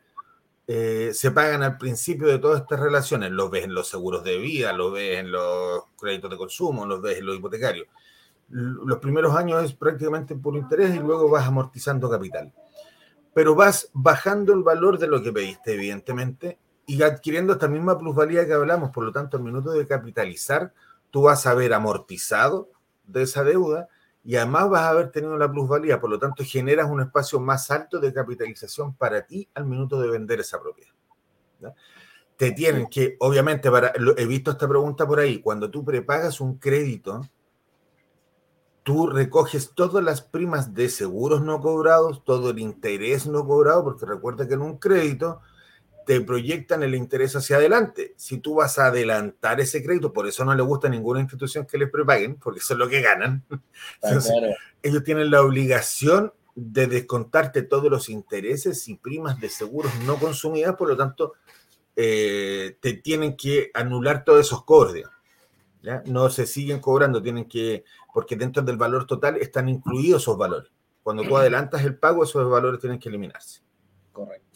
[0.68, 3.32] eh, se pagan al principio de todas estas relaciones.
[3.32, 7.02] Los ves en los seguros de vida, los ves en los créditos de consumo, los
[7.02, 7.88] ves en los hipotecarios
[8.50, 12.54] los primeros años es prácticamente por interés y luego vas amortizando capital.
[13.34, 18.46] Pero vas bajando el valor de lo que pediste, evidentemente, y adquiriendo esta misma plusvalía
[18.46, 18.92] que hablamos.
[18.92, 20.74] Por lo tanto, al minuto de capitalizar,
[21.12, 22.70] tú vas a haber amortizado
[23.06, 23.90] de esa deuda
[24.28, 26.02] y además vas a haber tenido la plusvalía.
[26.02, 30.10] Por lo tanto, generas un espacio más alto de capitalización para ti al minuto de
[30.10, 30.92] vender esa propiedad.
[32.36, 36.58] Te tienen que, obviamente, para, he visto esta pregunta por ahí, cuando tú prepagas un
[36.58, 37.22] crédito,
[38.84, 44.06] tú recoges todas las primas de seguros no cobrados, todo el interés no cobrado, porque
[44.06, 45.40] recuerda que en un crédito
[46.08, 48.14] te proyectan el interés hacia adelante.
[48.16, 51.66] Si tú vas a adelantar ese crédito, por eso no le gusta a ninguna institución
[51.66, 53.44] que les prepaguen, porque eso es lo que ganan.
[54.82, 60.78] Ellos tienen la obligación de descontarte todos los intereses y primas de seguros no consumidas,
[60.78, 61.34] por lo tanto,
[61.94, 65.04] eh, te tienen que anular todos esos cobros.
[66.06, 67.84] No se siguen cobrando, tienen que,
[68.14, 70.72] porque dentro del valor total están incluidos esos valores.
[71.04, 73.60] Cuando tú adelantas el pago, esos valores tienen que eliminarse.
[74.14, 74.47] Correcto.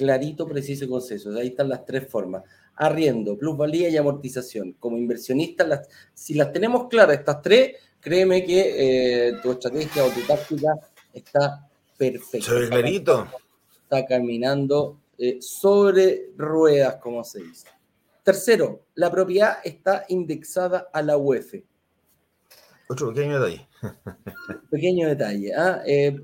[0.00, 1.30] Clarito, preciso y conciso.
[1.36, 2.42] Ahí están las tres formas.
[2.76, 4.72] Arriendo, plusvalía y amortización.
[4.80, 5.82] Como inversionista,
[6.14, 10.72] si las tenemos claras estas tres, créeme que eh, tu estrategia o tu táctica
[11.12, 12.50] está perfecta.
[12.50, 13.28] Se clarito.
[13.82, 17.68] Está caminando eh, sobre ruedas, como se dice.
[18.22, 21.56] Tercero, la propiedad está indexada a la UEF.
[22.88, 23.68] Otro pequeño detalle.
[24.70, 25.54] pequeño detalle.
[25.54, 25.82] ¿ah?
[25.84, 26.16] Eh,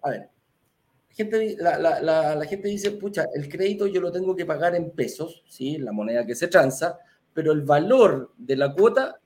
[0.00, 0.31] a ver,
[1.58, 5.78] la gente, dice, pucha, el crédito yo lo tengo que pagar en pesos, ¿sí?
[5.78, 6.98] la moneda que se transa,
[7.32, 9.18] pero el valor de la cuota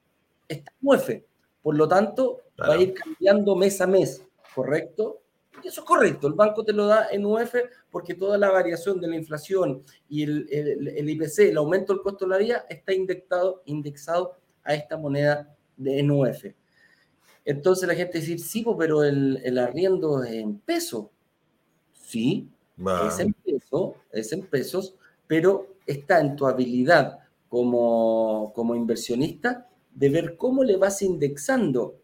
[0.48, 1.22] está en UEF.
[1.62, 4.22] Por lo tanto, va a ir cambiando mes a mes,
[4.54, 5.22] ¿correcto?
[5.64, 7.54] eso es correcto, el banco te lo da en UF
[7.90, 12.24] porque toda la variación de la inflación y el, el, IPC, el aumento del costo
[12.24, 16.44] de la vida, está indexado, indexado a esta moneda de NUF.
[17.44, 21.12] Entonces la gente dice, sí, pero el, arriendo es en peso.
[22.06, 22.48] Sí,
[23.08, 24.94] es en peso, es en pesos,
[25.26, 31.96] pero está en tu habilidad como, como inversionista de ver cómo le vas indexando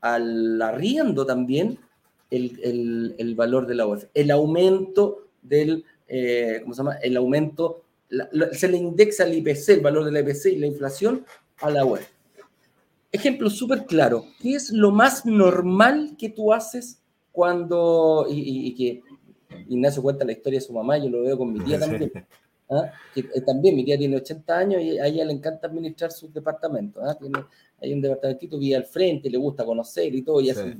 [0.00, 1.78] al arriendo también
[2.30, 4.04] el, valor de la UEF.
[4.14, 6.94] El aumento del, eh, ¿cómo se llama?
[7.02, 7.82] El aumento,
[8.52, 11.24] se le indexa el IPC, el valor del IPC y la inflación
[11.60, 12.08] a la UEF.
[13.10, 14.26] Ejemplo súper claro.
[14.40, 17.00] ¿Qué es lo más normal que tú haces
[17.32, 19.02] cuando, y, que
[19.68, 22.12] Ignacio cuenta la historia de su mamá, yo lo veo con mi tía también.
[22.70, 22.92] ¿ah?
[23.14, 26.32] Que, eh, también mi tía tiene 80 años y a ella le encanta administrar sus
[26.32, 27.02] departamentos.
[27.06, 27.16] ¿ah?
[27.18, 27.44] Tiene,
[27.80, 30.76] hay un departamentito, vive al frente, le gusta conocer y todo, y así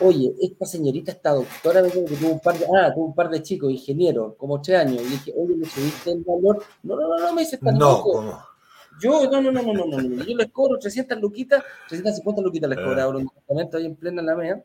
[0.00, 3.42] oye, esta señorita está doctora, que tuvo un par de, ah, tuvo un par de
[3.42, 6.62] chicos, ingenieros, como tres años, y dije, oye, ¿le subiste el valor?
[6.82, 8.38] No, no, no, no, me dice, tan no, ¿cómo?
[9.00, 12.78] Yo, no, no, no, no, no, no, yo les cobro 300 luquitas, 350 luquitas les
[12.78, 14.64] cobraba un departamento ahí en plena la mea,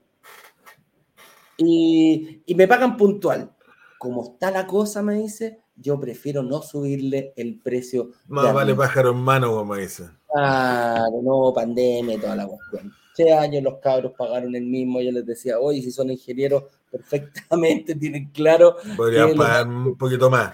[1.68, 3.52] y, y me pagan puntual.
[3.98, 8.12] Como está la cosa, me dice, yo prefiero no subirle el precio.
[8.28, 10.10] Más vale pájaro en mano, como dice.
[10.36, 12.92] Ah, no, pandemia y toda la cuestión
[13.30, 15.02] años los cabros pagaron el mismo.
[15.02, 18.78] Yo les decía, oye, si son ingenieros, perfectamente tienen claro.
[18.98, 20.54] Podrían pagar un poquito más.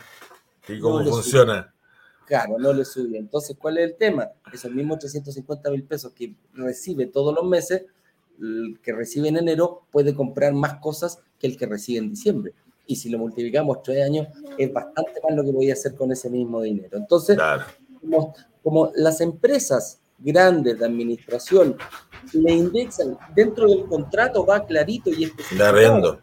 [0.67, 1.73] ¿Y cómo funciona?
[2.25, 3.17] Claro, no le sube.
[3.17, 4.27] Entonces, ¿cuál es el tema?
[4.51, 7.85] Esos mismos 350 mil pesos que recibe todos los meses,
[8.39, 12.53] el que recibe en enero puede comprar más cosas que el que recibe en diciembre.
[12.85, 14.27] Y si lo multiplicamos tres años,
[14.57, 16.97] es bastante más lo que voy a hacer con ese mismo dinero.
[16.97, 17.37] Entonces,
[17.99, 18.33] como,
[18.63, 21.77] como las empresas grandes de administración
[22.33, 26.19] le indexan dentro del contrato, va clarito y especificado.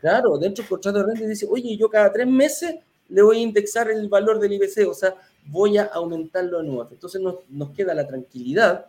[0.00, 2.76] Claro, dentro del contrato de renta dice, oye, yo cada tres meses
[3.08, 5.14] le voy a indexar el valor del IBC, o sea,
[5.46, 6.88] voy a aumentarlo de nuevo.
[6.90, 8.86] Entonces nos, nos queda la tranquilidad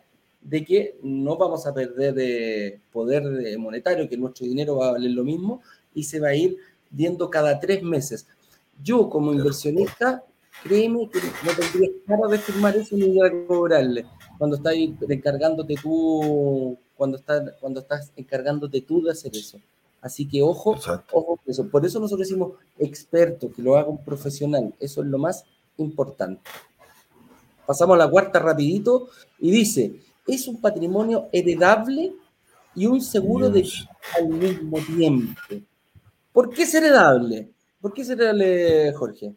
[0.48, 5.12] de que no vamos a perder de poder monetario, que nuestro dinero va a valer
[5.12, 5.62] lo mismo
[5.94, 6.58] y se va a ir
[6.90, 8.28] viendo cada tres meses.
[8.82, 10.24] Yo como inversionista,
[10.64, 14.06] créeme que no tendría cara de firmar eso ni de cobrarle
[14.38, 14.74] cuando estás
[15.10, 19.60] encargándote tú, cuando estás, cuando estás encargándote tú de hacer eso.
[20.02, 20.78] Así que ojo,
[21.12, 21.68] ojo eso.
[21.68, 24.74] Por eso nosotros decimos experto, que lo haga un profesional.
[24.80, 25.44] Eso es lo más
[25.78, 26.42] importante.
[27.66, 32.14] Pasamos a la cuarta rapidito y dice, es un patrimonio heredable
[32.76, 33.68] y un seguro de
[34.16, 35.40] al mismo tiempo.
[36.32, 37.52] ¿Por qué es heredable?
[37.82, 39.34] ¿Por qué es heredable, Jorge?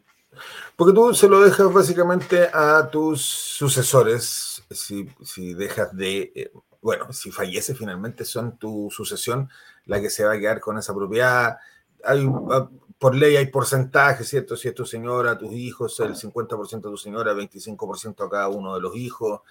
[0.75, 7.11] Porque tú se lo dejas básicamente a tus sucesores, si, si dejas de, eh, bueno,
[7.11, 9.49] si fallece finalmente son tu sucesión
[9.85, 11.57] la que se va a quedar con esa propiedad.
[12.03, 14.55] Hay, ah, por ley hay porcentajes, ¿cierto?
[14.55, 18.75] Si es tu señora, tus hijos, el 50% de tu señora, 25% a cada uno
[18.75, 19.41] de los hijos.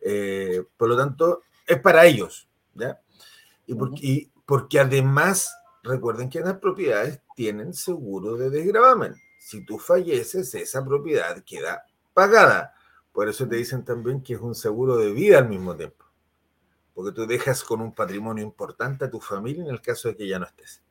[0.00, 3.00] Eh, por lo tanto, es para ellos, ¿ya?
[3.66, 9.14] Y porque, porque además, recuerden que las propiedades tienen seguro de desgravamen.
[9.38, 11.84] Si tú falleces, esa propiedad queda
[12.14, 12.74] pagada.
[13.12, 16.08] Por eso te dicen también que es un seguro de vida al mismo tiempo
[16.98, 20.26] porque tú dejas con un patrimonio importante a tu familia en el caso de que
[20.26, 20.82] ya no estés.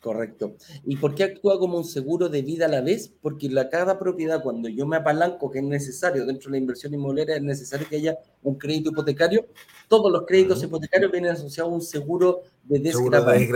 [0.00, 0.54] Correcto.
[0.84, 3.12] ¿Y por qué actúa como un seguro de vida a la vez?
[3.20, 6.94] Porque la cada propiedad, cuando yo me apalanco, que es necesario dentro de la inversión
[6.94, 9.46] inmobiliaria, es necesario que haya un crédito hipotecario.
[9.88, 13.48] Todos los créditos hipotecarios vienen asociados a un seguro de desgravamen.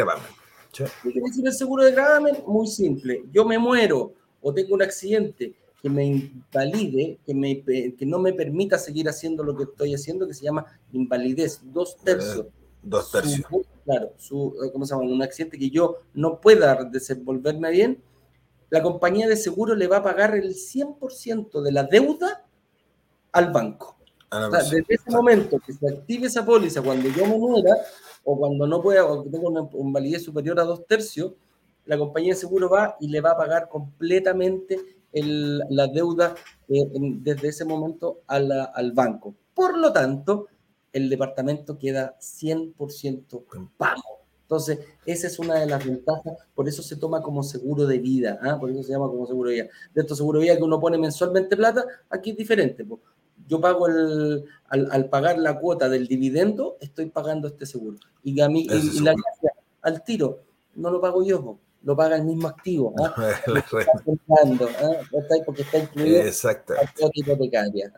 [0.73, 2.37] ¿Qué quiere decir el seguro de gravamen?
[2.47, 3.23] Muy simple.
[3.33, 8.33] Yo me muero o tengo un accidente que me invalide, que, me, que no me
[8.33, 12.47] permita seguir haciendo lo que estoy haciendo, que se llama invalidez, dos tercios.
[12.83, 13.47] dos tercios.
[13.85, 15.11] Claro, su, ¿cómo se llama?
[15.11, 18.03] Un accidente que yo no pueda desenvolverme bien,
[18.71, 22.47] la compañía de seguro le va a pagar el 100% de la deuda
[23.33, 23.97] al banco.
[24.51, 27.77] desde ese momento que se active esa póliza, cuando yo me muera,
[28.25, 31.33] o cuando no pueda, o tengo una invalidez superior a dos tercios,
[31.85, 34.79] la compañía de seguro va y le va a pagar completamente
[35.13, 36.35] la deuda
[36.69, 39.35] eh, desde ese momento al banco.
[39.53, 40.47] Por lo tanto,
[40.93, 43.45] el departamento queda 100%
[43.77, 44.23] pago.
[44.43, 48.39] Entonces, esa es una de las ventajas, por eso se toma como seguro de vida,
[48.43, 48.61] ¿ah?
[48.61, 49.69] por eso se llama como seguro de vida.
[49.95, 52.87] De estos seguro de vida que uno pone mensualmente plata, aquí es diferente.
[53.49, 57.97] Yo pago el, al, pagar la cuota del dividendo, estoy pagando este seguro.
[58.23, 59.15] Y a mí, y, la
[59.81, 60.43] al tiro,
[60.75, 62.95] no lo pago yo, lo paga el mismo activo.
[62.99, 63.15] ¿ah?
[63.17, 63.33] ¿ah?
[65.47, 67.93] Porque está incluido la hipotecaria.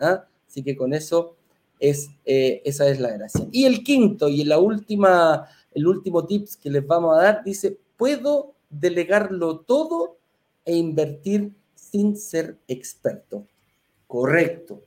[0.46, 1.36] Así que con eso
[1.80, 3.46] es, eh, esa es la gracia.
[3.52, 7.78] Y el quinto y la última, el último tips que les vamos a dar dice,
[7.96, 10.16] puedo delegarlo todo
[10.64, 13.46] e invertir sin ser experto.
[14.06, 14.82] Correcto.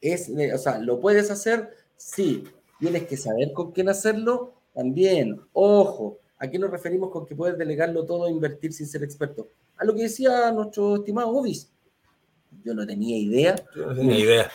[0.00, 1.70] Es, o sea, ¿lo puedes hacer?
[1.96, 2.44] Sí.
[2.78, 4.54] ¿Tienes que saber con quién hacerlo?
[4.74, 5.40] También.
[5.52, 9.48] Ojo, ¿A qué nos referimos con que puedes delegarlo todo e invertir sin ser experto?
[9.76, 11.70] A lo que decía nuestro estimado Obis.
[12.64, 13.56] Yo no tenía idea.
[13.76, 14.50] Yo no tenía idea.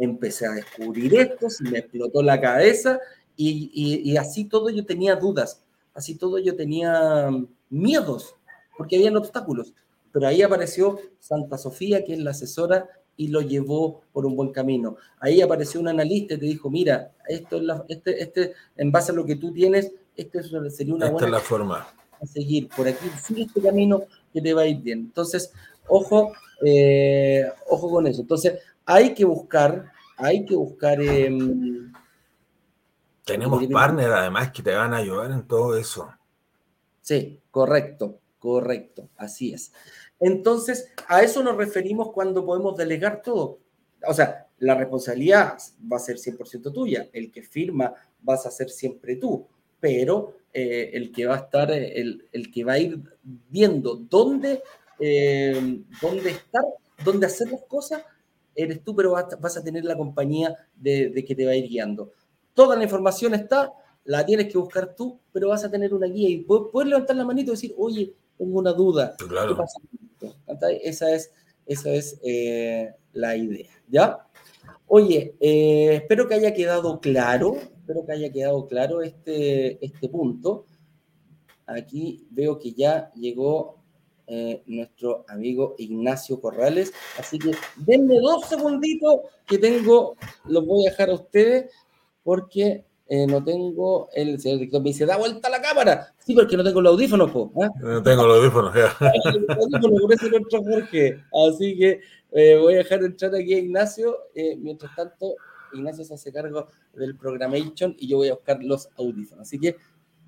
[0.00, 2.98] Empecé a descubrir esto, se me explotó la cabeza
[3.36, 5.62] y, así todo yo tenía dudas,
[5.94, 7.30] así todo yo tenía
[7.68, 8.34] miedos,
[8.76, 9.72] porque habían obstáculos.
[10.12, 14.50] Pero ahí apareció Santa Sofía, que es la asesora, y lo llevó por un buen
[14.50, 14.96] camino.
[15.20, 19.12] Ahí apareció un analista y te dijo, mira, esto es la, este, este, en base
[19.12, 21.86] a lo que tú tienes, esta sería una buena la forma
[22.20, 22.68] a seguir.
[22.68, 25.00] Por aquí sigue este camino que te va a ir bien.
[25.00, 25.52] Entonces,
[25.88, 26.32] ojo,
[26.64, 28.22] eh, ojo con eso.
[28.22, 28.58] Entonces,
[28.92, 31.00] hay que buscar, hay que buscar.
[31.00, 31.92] Em,
[33.24, 36.12] Tenemos partners además que te van a ayudar en todo eso.
[37.00, 39.72] Sí, correcto, correcto, así es.
[40.18, 43.58] Entonces, a eso nos referimos cuando podemos delegar todo.
[44.06, 45.56] O sea, la responsabilidad
[45.90, 49.46] va a ser 100% tuya, el que firma vas a ser siempre tú
[49.80, 54.62] pero eh, el que va a estar, el, el, que va a ir viendo dónde,
[54.98, 56.64] eh, dónde estar,
[57.02, 58.02] dónde hacer las cosas,
[58.62, 61.68] eres tú, pero vas, a tener la compañía de, de, que te va a ir
[61.68, 62.12] guiando.
[62.54, 63.72] Toda la información está,
[64.04, 67.24] la tienes que buscar tú, pero vas a tener una guía y puedes, levantar la
[67.24, 69.14] manito y decir, oye, tengo una duda.
[69.18, 71.32] ¿Qué pasa Esa es,
[71.66, 74.26] esa es eh, la idea, ¿ya?
[74.86, 80.66] Oye, eh, espero que haya quedado claro, espero que haya quedado claro este, este punto.
[81.66, 83.79] Aquí veo que ya llegó
[84.32, 86.92] eh, nuestro amigo Ignacio Corrales.
[87.18, 90.14] Así que denme dos segunditos que tengo,
[90.44, 91.72] los voy a dejar a ustedes
[92.22, 96.14] porque eh, no tengo el señor director me dice, da vuelta la cámara.
[96.24, 97.70] Sí, porque no tengo los audífonos, po, ¿ah?
[97.80, 98.96] No tengo los audífonos, ya.
[100.64, 101.24] Jorge.
[101.48, 102.00] Así que
[102.30, 104.16] eh, voy a dejar entrar aquí a Ignacio.
[104.58, 105.34] mientras tanto,
[105.72, 109.48] Ignacio se hace cargo del programation y yo voy a buscar los audífonos.
[109.48, 109.74] Así que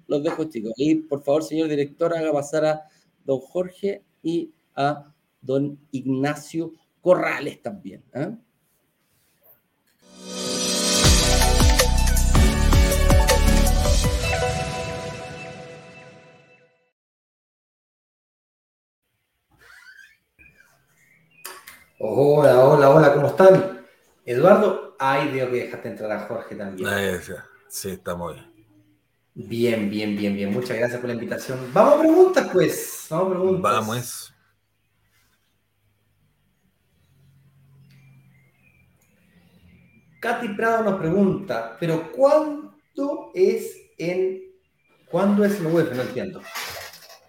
[0.08, 0.72] los dejo, chicos.
[0.76, 2.88] Y por favor, señor director, haga pasar a
[3.24, 8.04] don Jorge y a don Ignacio Corrales también.
[8.14, 8.36] ¿eh?
[21.98, 23.86] Hola, hola, hola, ¿cómo están?
[24.24, 26.88] Eduardo, ay, Dios que dejaste entrar a Jorge también.
[27.68, 28.51] Sí, está muy bien.
[29.34, 30.52] Bien, bien, bien, bien.
[30.52, 31.58] Muchas gracias por la invitación.
[31.72, 33.06] Vamos a preguntas, pues.
[33.08, 33.62] Vamos a preguntas.
[33.62, 34.34] Vamos.
[40.20, 44.40] Katy Prado nos pregunta, pero ¿cuándo es en
[45.10, 45.92] cuándo es en UEF?
[45.92, 46.42] No entiendo.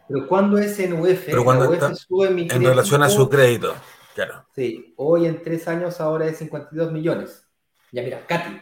[0.07, 1.25] Pero ¿cuándo es en UEF?
[1.25, 3.73] Pero cuando está en relación a su crédito,
[4.13, 4.45] claro.
[4.53, 7.47] Sí, hoy en tres años ahora es 52 millones.
[7.91, 8.61] Ya mira, Katy,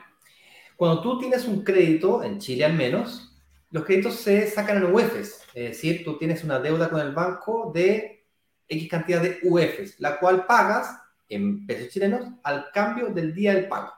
[0.77, 3.30] cuando tú tienes un crédito, en Chile al menos,
[3.71, 7.71] los créditos se sacan en UEFs, es decir, tú tienes una deuda con el banco
[7.73, 8.25] de
[8.67, 13.67] X cantidad de UEFs, la cual pagas en pesos chilenos al cambio del día del
[13.67, 13.93] pago.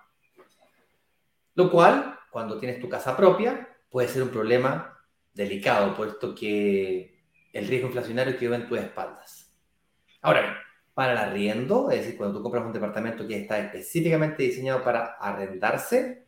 [1.55, 4.97] Lo cual, cuando tienes tu casa propia, puede ser un problema
[5.33, 9.51] delicado, puesto que el riesgo inflacionario quedó en tus espaldas.
[10.21, 10.53] Ahora bien,
[10.93, 15.17] para el arriendo, es decir, cuando tú compras un departamento que está específicamente diseñado para
[15.19, 16.22] arrendarse,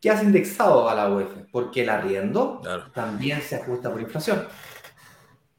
[0.00, 1.30] ¿Qué has indexado a la UEF?
[1.50, 2.60] Porque el arriendo
[2.94, 4.46] también se ajusta por inflación.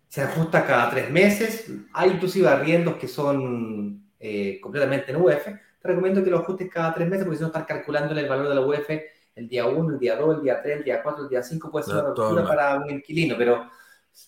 [0.08, 1.72] Se ajusta cada tres meses.
[1.94, 5.46] Hay inclusive arriendos que son eh, completamente en UEF.
[5.46, 8.50] Te recomiendo que lo ajustes cada tres meses porque si no estás calculándole el valor
[8.50, 8.90] de la UEF
[9.38, 11.72] el día 1, el día 2, el día 3, el día 4, el día 5
[11.72, 13.70] puede ser una ruptura para un inquilino, pero,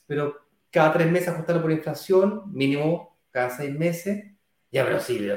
[0.06, 0.36] pero
[0.70, 4.24] cada tres meses ajustarlo por inflación, mínimo cada seis meses.
[4.72, 5.28] Ya, pero sí,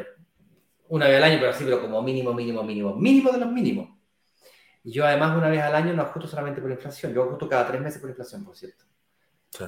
[0.88, 3.88] una vez al año, pero sí, pero como mínimo, mínimo, mínimo, mínimo de los mínimos.
[4.84, 7.66] Y yo además una vez al año no ajusto solamente por inflación, yo ajusto cada
[7.66, 8.84] tres meses por inflación, por cierto.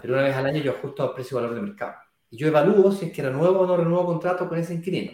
[0.01, 1.95] Pero una vez al año yo ajusto al precio y valor de mercado.
[2.31, 5.13] Y yo evalúo si es que renuevo o no renuevo contrato con ese inquilino.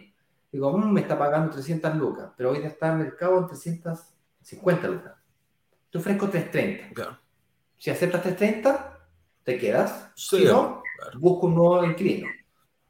[0.51, 4.89] Digo, mmm, me está pagando 300 lucas, pero hoy está en el mercado en 350
[4.89, 5.15] lucas.
[5.91, 6.95] Te ofrezco 330.
[6.95, 7.19] Claro.
[7.77, 9.09] Si aceptas 330,
[9.43, 10.13] te quedas.
[10.15, 10.83] si no,
[11.19, 12.29] busco un nuevo inquilino.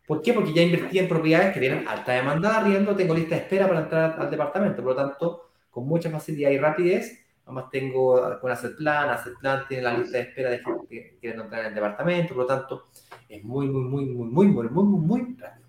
[0.06, 0.32] ¿Por qué?
[0.32, 3.68] Porque ya invertí en propiedades que tienen alta demanda de arriendo, tengo lista de espera
[3.68, 4.82] para entrar al departamento.
[4.82, 7.24] Por lo tanto, con mucha facilidad y rapidez.
[7.44, 11.62] Además tengo con Acetplan, Acetplan tiene la lista de espera de gente que quieren entrar
[11.62, 12.86] en el departamento, por lo tanto
[13.28, 15.66] es muy, muy, muy, muy, muy, muy, muy, muy rápido.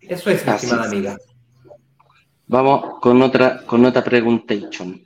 [0.00, 1.16] Eso es, mi estimada amiga.
[2.46, 5.04] Vamos con otra, con otra preguntation.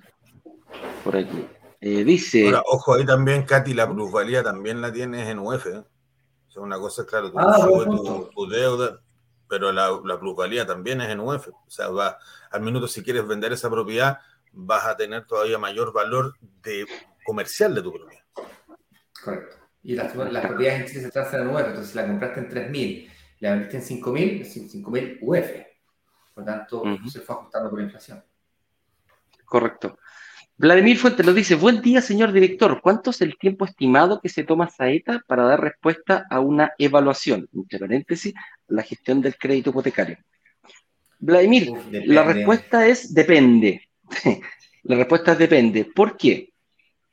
[1.02, 1.46] Por aquí.
[1.80, 2.46] Eh, dice.
[2.46, 5.66] Ahora, ojo, ahí también, Katy, la plusvalía también la tienes en UF.
[5.66, 5.76] ¿eh?
[5.76, 9.00] O sea, una cosa es, claro, tú ah, subes tu, tu, deuda,
[9.48, 11.48] pero la, la, plusvalía también es en UF.
[11.48, 12.18] O sea, va,
[12.50, 14.20] al minuto si quieres vender esa propiedad,
[14.52, 16.86] vas a tener todavía mayor valor de
[17.24, 18.24] comercial de tu propiedad.
[19.22, 19.56] Correcto.
[19.82, 22.50] Y las, las propiedades en Chile se trasan en UF, entonces si la compraste en
[22.50, 25.50] 3.000, la vendiste en 5.000, es 5.000 UF.
[26.34, 28.24] Por lo tanto, se fue ajustando por la inflación.
[29.44, 29.98] Correcto.
[30.56, 32.80] Vladimir Fuentes lo dice, buen día, señor director.
[32.80, 37.48] ¿Cuánto es el tiempo estimado que se toma Saeta para dar respuesta a una evaluación,
[37.52, 38.34] entre paréntesis,
[38.68, 40.18] la gestión del crédito hipotecario?
[41.18, 43.88] Vladimir, la respuesta es depende.
[44.84, 45.86] la respuesta es depende.
[45.86, 46.52] ¿Por qué?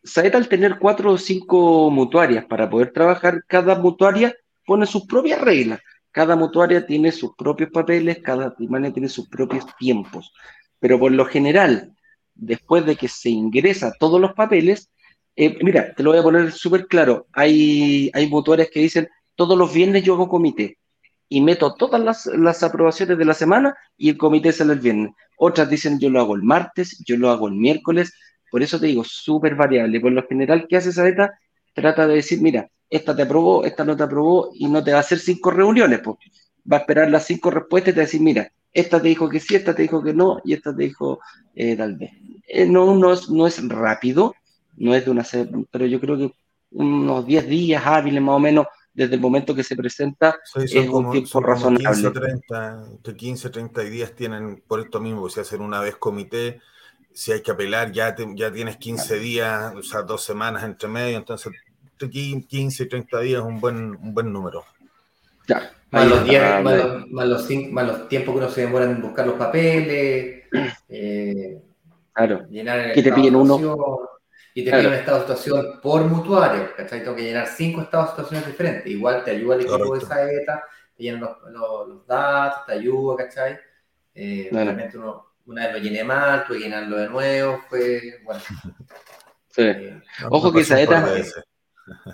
[0.04, 4.36] Saeta al tener cuatro o cinco mutuarias para poder trabajar, cada mutuaria
[4.68, 5.80] pone sus propias reglas.
[6.12, 10.32] Cada mutuaria tiene sus propios papeles, cada primaria tiene sus propios tiempos.
[10.80, 11.96] Pero por lo general,
[12.42, 14.90] después de que se ingresa todos los papeles,
[15.36, 19.58] eh, mira, te lo voy a poner súper claro, hay, hay motores que dicen, todos
[19.58, 20.78] los viernes yo hago comité
[21.30, 25.14] y meto todas las, las, aprobaciones de la semana y el comité sale el viernes.
[25.38, 28.14] Otras dicen, yo lo hago el martes, yo lo hago el miércoles,
[28.52, 30.02] por eso te digo, súper variable.
[30.02, 31.40] Por lo general, ¿qué hace esa beta?
[31.74, 34.98] Trata de decir, mira, esta te aprobó, esta no te aprobó y no te va
[34.98, 36.18] a hacer cinco reuniones, pues.
[36.70, 39.30] Va a esperar las cinco respuestas y te va a decir, mira, esta te dijo
[39.30, 41.20] que sí, esta te dijo que no y esta te dijo
[41.56, 42.12] eh, tal vez.
[42.48, 44.36] Eh, no, no, es, no es rápido,
[44.78, 45.26] no es de una
[45.72, 46.34] pero yo creo que
[46.72, 51.12] unos 10 días hábiles más o menos desde el momento que se presenta es un
[51.12, 52.12] tiempo razonable.
[52.12, 56.60] 15, 30, 15, 30 días tienen por esto mismo, si hacen una vez comité,
[57.14, 61.18] si hay que apelar, ya, ya tienes 15 días, o sea, dos semanas entre medio,
[61.18, 61.54] entonces
[62.10, 64.64] 15, 30 días es un buen, un buen número.
[65.48, 65.72] Ya.
[65.92, 67.48] Más los, días, más, los,
[68.08, 70.46] tiempos que uno se demora en buscar los papeles,
[70.88, 71.62] eh,
[72.14, 72.48] claro.
[72.50, 74.10] llenar el que te piden uno
[74.54, 77.04] y te piden un estado de situación por mutuario, ¿cachai?
[77.04, 78.86] Tengo que llenar cinco estados de situaciones diferentes.
[78.86, 80.64] Igual te ayuda el equipo de esa ETA,
[80.96, 83.60] te llenan los, datos, te ayuda, ¿cachai?
[84.16, 88.42] Eh, Realmente uno, una vez lo llené mal, tuve que llenarlo de nuevo, fue, bueno.
[89.50, 89.64] Sí.
[89.64, 91.06] Eh, Ojo que Saeta,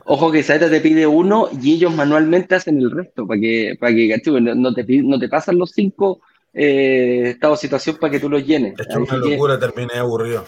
[0.06, 3.94] Ojo que Saeta te pide uno y ellos manualmente hacen el resto para que, para
[3.94, 4.22] que
[4.56, 6.22] no, te, no te pasan los cinco
[6.54, 8.74] eh, estados de situación para que tú los llenes.
[8.80, 10.46] Es una locura, terminé aburrido.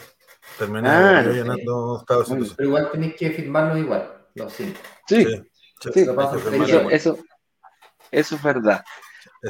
[0.58, 2.56] Terminé ah, llenando estados de situación.
[2.58, 4.80] Pero igual tenés que firmarlos igual, los cinco.
[5.08, 5.26] Sí,
[5.94, 6.06] sí,
[6.92, 7.18] eso,
[8.12, 8.84] eso, es verdad.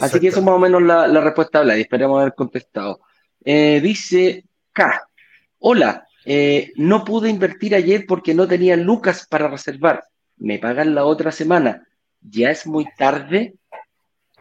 [0.02, 3.02] Así que eso es más o menos la, la respuesta habla y esperamos haber contestado.
[3.44, 5.08] Eh, dice K.
[5.60, 10.04] Hola, eh, no pude invertir ayer porque no tenía lucas para reservar.
[10.38, 11.88] Me pagan la otra semana.
[12.22, 13.56] Ya es muy tarde.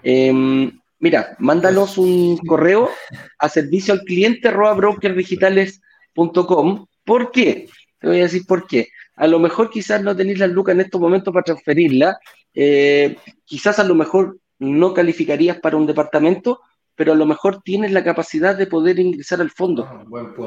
[0.02, 2.90] Em, mira, mándanos un correo
[3.38, 6.86] a servicio al cliente brokerdigitales.com.
[7.04, 7.68] ¿Por qué?
[7.98, 8.88] Te voy a decir por qué.
[9.16, 12.18] A lo mejor quizás no tenéis las lucas en estos momentos para transferirla.
[12.54, 16.60] Eh, quizás a lo mejor no calificarías para un departamento,
[16.98, 19.84] pero a lo mejor tienes la capacidad de poder ingresar al fondo.
[19.88, 20.04] Ah,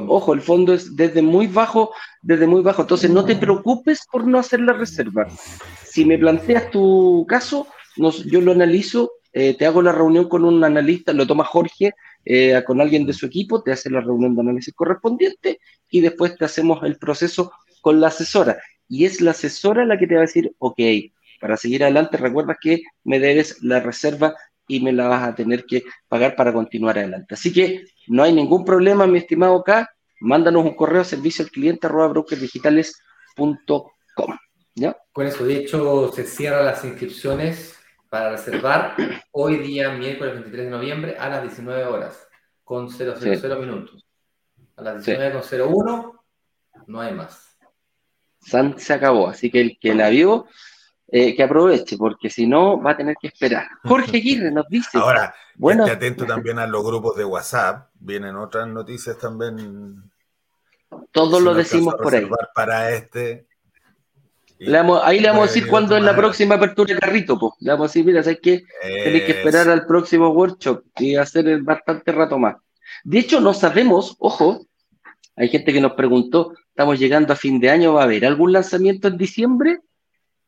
[0.07, 2.81] Ojo, el fondo es desde muy bajo, desde muy bajo.
[2.81, 5.29] Entonces no te preocupes por no hacer la reserva.
[5.85, 10.61] Si me planteas tu caso, yo lo analizo, eh, te hago la reunión con un
[10.61, 11.93] analista, lo toma Jorge,
[12.25, 16.35] eh, con alguien de su equipo, te hace la reunión de análisis correspondiente y después
[16.35, 18.57] te hacemos el proceso con la asesora.
[18.89, 20.81] Y es la asesora la que te va a decir, ok,
[21.39, 24.35] para seguir adelante, recuerda que me debes la reserva
[24.71, 27.33] y me la vas a tener que pagar para continuar adelante.
[27.33, 29.89] Así que no hay ningún problema, mi estimado K.
[30.21, 32.23] Mándanos un correo a servicio al cliente arroba.
[35.11, 37.75] Con eso dicho, se cierran las inscripciones
[38.09, 38.95] para reservar
[39.31, 42.25] hoy día, miércoles 23 de noviembre, a las 19 horas,
[42.63, 44.07] con 000 minutos.
[44.77, 46.17] A las 19.01
[46.87, 47.57] no hay más.
[48.39, 50.47] se acabó, así que el que la vio
[51.13, 53.67] eh, que aproveche, porque si no va a tener que esperar.
[53.83, 54.97] Jorge Aguirre nos dice.
[54.97, 60.09] Ahora, bueno, esté atento también a los grupos de WhatsApp, vienen otras noticias también.
[61.11, 62.25] Todos lo decimos por ahí.
[62.55, 63.45] Para este.
[65.03, 67.55] ahí le vamos a decir cuándo es la próxima apertura de carrito, pues.
[67.59, 68.63] Le vamos a decir, mira, ¿sabes qué?
[68.81, 72.55] Tenéis que esperar al próximo workshop y hacer bastante rato más.
[73.03, 74.65] De hecho, no sabemos, ojo,
[75.35, 78.53] hay gente que nos preguntó, estamos llegando a fin de año, ¿va a haber algún
[78.53, 79.81] lanzamiento en diciembre?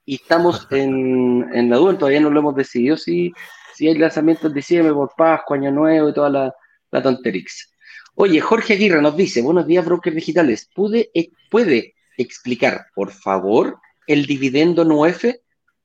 [0.05, 3.31] Y estamos en, en la duda, todavía no lo hemos decidido si,
[3.75, 6.53] si hay lanzamientos de diciembre por Pascua, Año Nuevo y toda la,
[6.91, 7.71] la tonterix.
[8.15, 11.09] Oye, Jorge Aguirre nos dice, buenos días, brokers digitales, ¿puede,
[11.49, 15.25] ¿puede explicar, por favor, el dividendo NUEF?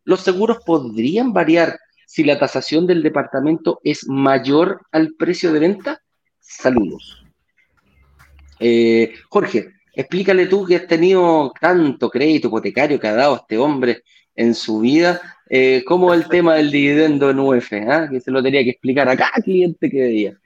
[0.05, 6.03] ¿Los seguros podrían variar si la tasación del departamento es mayor al precio de venta?
[6.39, 7.25] Saludos.
[8.61, 14.05] Eh, Jorge, Explícale tú que has tenido tanto crédito hipotecario que ha dado este hombre
[14.37, 15.21] en su vida,
[15.51, 18.09] eh, cómo el tema del dividendo en UF, ¿ah?
[18.09, 20.39] que se lo tenía que explicar a cada cliente que veía.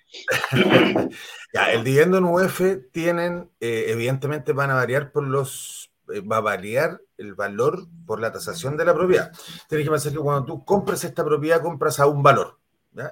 [1.53, 6.39] ya, el dividendo en UF tienen, eh, evidentemente van a variar por los, eh, va
[6.39, 9.33] a variar el valor por la tasación de la propiedad.
[9.69, 12.59] Tienes que pensar que cuando tú compras esta propiedad, compras a un valor.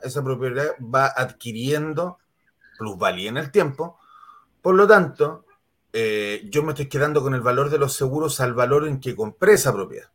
[0.03, 2.16] Esa propiedad va adquiriendo
[2.78, 3.99] plusvalía en el tiempo.
[4.62, 5.45] Por lo tanto,
[5.93, 9.16] eh, yo me estoy quedando con el valor de los seguros al valor en que
[9.16, 10.09] compré esa propiedad.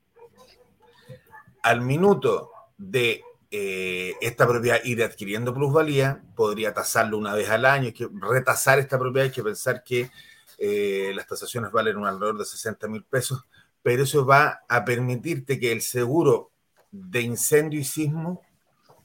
[1.63, 7.87] Al minuto de eh, esta propiedad ir adquiriendo plusvalía, podría tasarlo una vez al año,
[7.87, 10.09] hay que retasar esta propiedad, hay que pensar que
[10.57, 13.45] eh, las tasaciones valen un alrededor de 60 mil pesos,
[13.81, 16.51] pero eso va a permitirte que el seguro
[16.91, 18.41] de incendio y sismo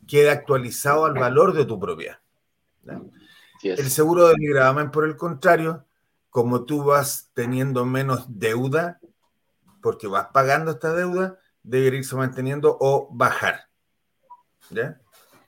[0.07, 2.19] quede actualizado al valor de tu propiedad.
[3.63, 5.85] El seguro de gravamen, por el contrario,
[6.31, 9.01] como tú vas teniendo menos deuda,
[9.83, 13.69] porque vas pagando esta deuda, debe irse manteniendo o bajar.
[14.71, 15.01] ¿Ya?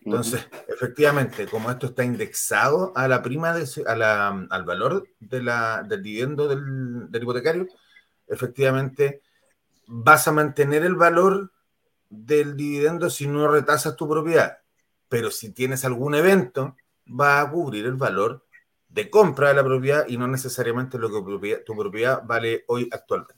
[0.05, 6.03] Entonces, efectivamente, como esto está indexado a la prima, de, al valor de la, del
[6.03, 7.69] dividendo del, del, hipotecario,
[8.27, 9.23] efectivamente
[9.87, 11.53] vas a mantener el valor
[12.11, 14.59] del dividendo si no retasas tu propiedad.
[15.09, 16.77] Pero si tienes algún evento,
[17.07, 18.45] va a cubrir el valor
[18.93, 23.35] de compra de la propiedad y no necesariamente lo que tu propiedad vale hoy actualmente.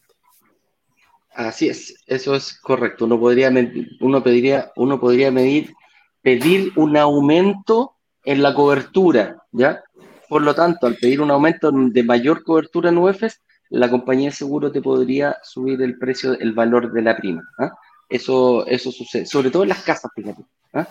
[1.34, 3.07] Así es, eso es correcto.
[3.07, 3.52] Uno podría,
[4.00, 5.74] uno pediría, uno podría medir,
[6.22, 9.82] pedir un aumento en la cobertura, ¿ya?
[10.28, 13.40] Por lo tanto, al pedir un aumento de mayor cobertura en UEFs,
[13.70, 17.42] la compañía de seguro te podría subir el precio, el valor de la prima.
[17.59, 17.72] ¿ah?
[18.09, 20.44] Eso, eso sucede, sobre todo en las casas, fíjate.
[20.72, 20.86] ¿ah?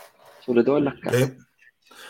[0.45, 1.34] Sobre todo en las casas.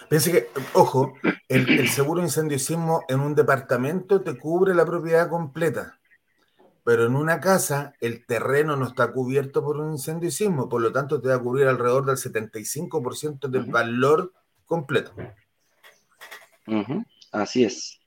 [0.10, 1.14] Piense que, ojo,
[1.48, 6.00] el, el seguro incendio sismo en un departamento te cubre la propiedad completa
[6.84, 10.82] pero en una casa el terreno no está cubierto por un incendio y sismo, por
[10.82, 14.34] lo tanto te va a cubrir alrededor del 75% del valor
[14.66, 15.14] completo.
[17.32, 18.00] Así es.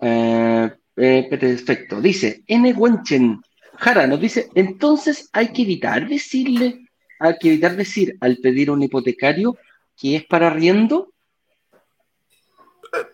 [0.00, 2.00] Eh, eh, perfecto.
[2.00, 2.72] Dice, N.
[2.72, 3.42] Wenchen
[3.74, 6.86] Jara nos dice, entonces hay que evitar decirle,
[7.18, 9.56] hay que evitar decir al pedir un hipotecario
[10.00, 11.10] que es para arriendo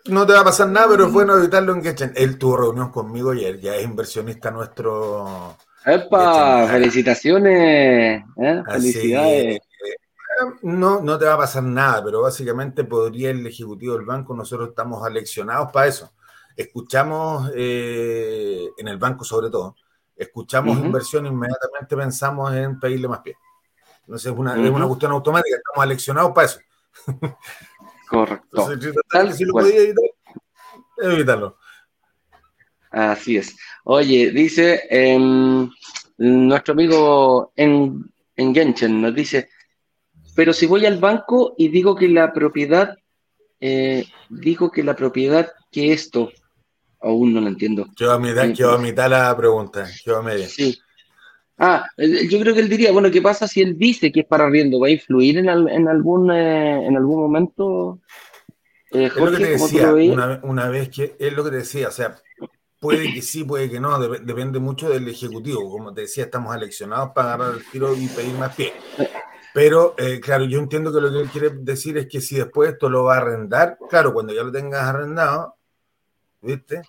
[0.05, 2.13] no te va a pasar nada, pero es bueno evitarlo en Getchen.
[2.15, 5.55] Él tuvo reunión conmigo ayer, ya es inversionista nuestro.
[5.85, 6.67] ¡Epa!
[6.67, 8.23] ¡Felicitaciones!
[8.37, 8.63] ¿eh?
[8.69, 9.59] ¡Felicidades!
[10.61, 14.69] no, no te va a pasar nada, pero básicamente podría el ejecutivo del banco, nosotros
[14.69, 16.11] estamos aleccionados para eso.
[16.55, 19.75] Escuchamos, eh, en el banco sobre todo,
[20.15, 23.35] escuchamos inversión, inmediatamente pensamos en pedirle más pie.
[24.01, 26.59] Entonces es una, es una cuestión automática, estamos aleccionados para eso.
[28.09, 28.69] Correcto.
[29.33, 30.05] si lo podía evitar,
[31.01, 31.57] evitarlo.
[32.89, 33.55] Así es.
[33.83, 35.69] Oye, dice em,
[36.17, 39.49] nuestro amigo en, en Genshin, nos dice,
[40.35, 42.97] pero si voy al banco y digo que la propiedad,
[43.59, 46.31] eh, digo que la propiedad, que esto,
[47.01, 47.87] aún no lo entiendo.
[47.97, 50.47] Yo a mitad, yo a mitad la pregunta, yo a media.
[50.47, 50.79] Sí.
[51.59, 54.45] Ah, yo creo que él diría, bueno, ¿qué pasa si él dice que es para
[54.45, 54.79] arriendo?
[54.79, 57.99] ¿Va a influir en, algún, eh, en algún momento?
[58.91, 59.91] Eh, es lo que te decía
[60.43, 62.15] una, vez que es lo que te decía, o sea,
[62.79, 65.67] puede que sí, puede que no, depende mucho del ejecutivo.
[65.69, 68.73] Como te decía, estamos aleccionados para agarrar el tiro y pedir más pie.
[69.51, 72.73] Pero, eh, claro, yo entiendo que lo que él quiere decir es que si después
[72.73, 75.55] esto lo va a arrendar, claro, cuando ya lo tengas arrendado,
[76.41, 76.83] ¿viste?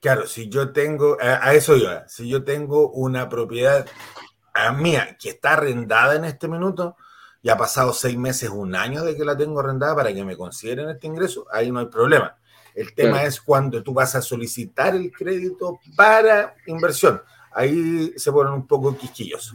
[0.00, 3.86] Claro, si yo tengo, a, eso iba, si yo tengo una propiedad
[4.78, 6.96] mía que está arrendada en este minuto,
[7.42, 10.36] ya ha pasado seis meses, un año de que la tengo arrendada para que me
[10.36, 12.36] consideren este ingreso, ahí no hay problema.
[12.74, 17.22] El tema es cuando tú vas a solicitar el crédito para inversión.
[17.52, 19.54] Ahí se ponen un poco quisquillos.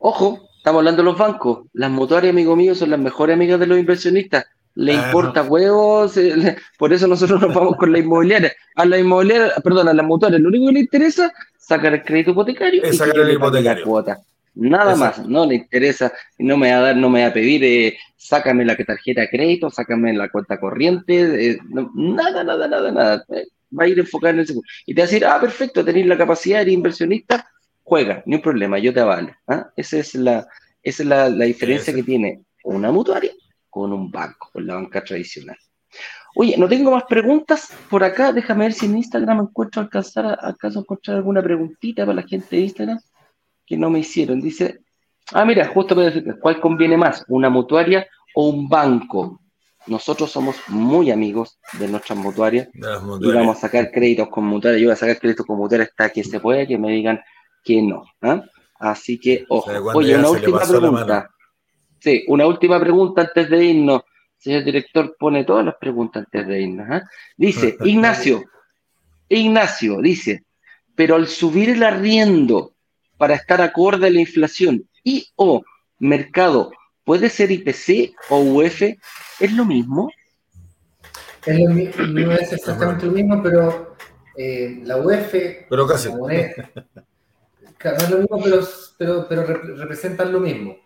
[0.00, 1.66] Ojo, estamos hablando de los bancos.
[1.72, 4.46] Las mutuarias, amigo mío, son las mejores amigas de los inversionistas
[4.78, 8.52] le ah, importa huevos, eh, por eso nosotros nos vamos con la inmobiliaria.
[8.76, 12.30] A la inmobiliaria, perdón, a la mutuaria, lo único que le interesa sacar el crédito
[12.30, 13.84] hipotecario y sacar el hipotecario.
[13.84, 14.20] cuota.
[14.54, 17.64] Nada más, no le interesa, no me va a dar, no me va a pedir,
[17.64, 21.58] eh, sácame la tarjeta de crédito, sácame la cuenta corriente, eh,
[21.94, 23.24] nada, nada, nada, nada.
[23.76, 24.68] va a ir enfocado en el seguro.
[24.86, 27.50] Y te va a decir, ah, perfecto, tenéis la capacidad, de inversionista,
[27.82, 29.34] juega, ni un problema, yo te avalo.
[29.48, 29.70] ¿ah?
[29.76, 30.46] Esa es la,
[30.84, 33.32] esa es la, la diferencia que tiene una mutuaria
[33.78, 35.56] con un banco, con la banca tradicional.
[36.34, 38.32] Oye, no tengo más preguntas por acá.
[38.32, 42.62] Déjame ver si en Instagram encuentro alcanzar acaso encontrar alguna preguntita para la gente de
[42.62, 43.00] Instagram
[43.66, 44.40] que no me hicieron.
[44.40, 44.80] Dice,
[45.32, 47.24] ah, mira, justo me ¿cuál conviene más?
[47.28, 49.40] ¿Una mutuaria o un banco?
[49.86, 54.82] Nosotros somos muy amigos de nuestras mutuarias, y vamos a sacar créditos con mutuarias.
[54.82, 57.20] Yo voy a sacar créditos con mutuarias hasta que se pueda, que me digan
[57.64, 58.04] que no.
[58.20, 58.42] ¿ah?
[58.78, 59.70] Así que, ojo.
[59.94, 61.30] Oye, una última pregunta.
[62.00, 64.02] Sí, una última pregunta antes de irnos.
[64.36, 66.86] Señor director, pone todas las preguntas antes de irnos.
[66.90, 67.02] ¿ah?
[67.36, 68.44] Dice, Ignacio,
[69.28, 70.44] Ignacio, dice,
[70.94, 72.72] pero al subir el arriendo
[73.16, 75.62] para estar acorde a la inflación y o
[75.98, 76.70] mercado,
[77.04, 78.82] ¿puede ser IPC o UF?
[79.40, 80.10] ¿Es lo mismo?
[81.44, 83.96] Es lo mismo, no es exactamente lo mismo, pero
[84.36, 85.34] eh, la UF...
[85.68, 86.10] Pero casi.
[86.10, 88.60] no es lo mismo, pero,
[88.98, 89.42] pero, pero
[89.76, 90.76] representan lo mismo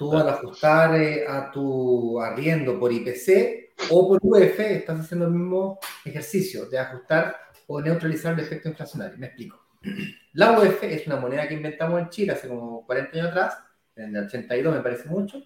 [0.00, 5.32] tú al ajustar eh, a tu arriendo por IPC o por UF, estás haciendo el
[5.32, 7.36] mismo ejercicio de ajustar
[7.66, 9.18] o neutralizar el efecto inflacionario.
[9.18, 9.60] Me explico.
[10.32, 13.58] La UF es una moneda que inventamos en Chile hace como 40 años atrás,
[13.94, 15.42] en el 82 me parece mucho.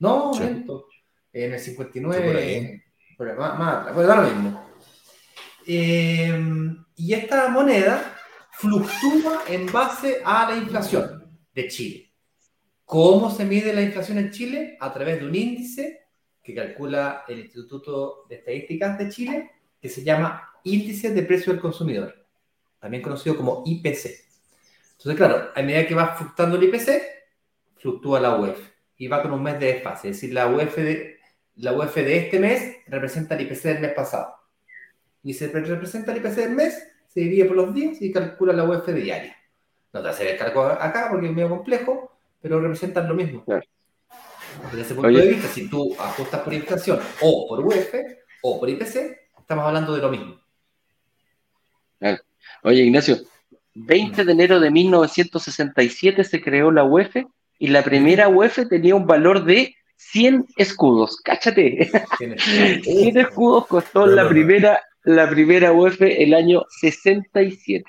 [0.00, 0.88] No, momento.
[1.32, 2.82] En el 59,
[3.38, 4.66] más, más, atrás, bueno, da lo mismo.
[5.64, 8.16] Eh, y esta moneda
[8.50, 12.11] fluctúa en base a la inflación de Chile.
[12.92, 14.76] ¿Cómo se mide la inflación en Chile?
[14.78, 16.08] A través de un índice
[16.42, 19.50] que calcula el Instituto de Estadísticas de Chile,
[19.80, 22.14] que se llama Índice de Precio del Consumidor,
[22.78, 24.10] también conocido como IPC.
[24.90, 27.02] Entonces, claro, a medida que va fluctuando el IPC,
[27.78, 28.58] fluctúa la UEF
[28.98, 30.10] y va con un mes de desfase.
[30.10, 31.16] Es decir, la UEF de,
[31.56, 34.34] la UEF de este mes representa el IPC del mes pasado.
[35.22, 36.74] Y se representa el IPC del mes,
[37.08, 39.34] se divide por los días y calcula la UEF diaria.
[39.94, 42.12] No te hacer el cargo acá porque es medio complejo,
[42.42, 43.44] pero representan lo mismo.
[43.46, 47.94] Desde ese punto de vista, si tú ajustas por inflación o por UF
[48.42, 48.96] o por IPC,
[49.38, 50.42] estamos hablando de lo mismo.
[52.64, 53.18] Oye, Ignacio,
[53.74, 57.16] 20 de enero de 1967 se creó la UEF
[57.58, 61.20] y la primera UEF tenía un valor de 100 escudos.
[61.24, 61.90] Cáchate.
[62.18, 67.84] 100 escudos costó la primera, la primera UEF el año 67.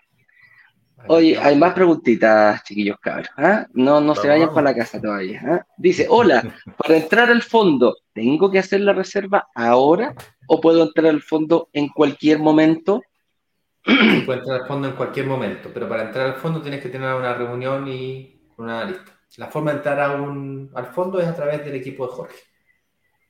[1.08, 3.30] Oye, hay más preguntitas, chiquillos cabros.
[3.38, 3.68] ¿ah?
[3.74, 5.42] No, no se vayan para la casa todavía.
[5.46, 5.66] ¿ah?
[5.78, 6.44] Dice, hola,
[6.78, 10.16] para entrar al fondo, ¿tengo que hacer la reserva ahora
[10.48, 13.02] o puedo entrar al fondo en cualquier momento?
[14.26, 17.14] Puedes entrar al fondo en cualquier momento, pero para entrar al fondo tienes que tener
[17.14, 19.12] una reunión y una lista.
[19.38, 22.38] La forma de entrar a un, al fondo es a través del equipo de Jorge,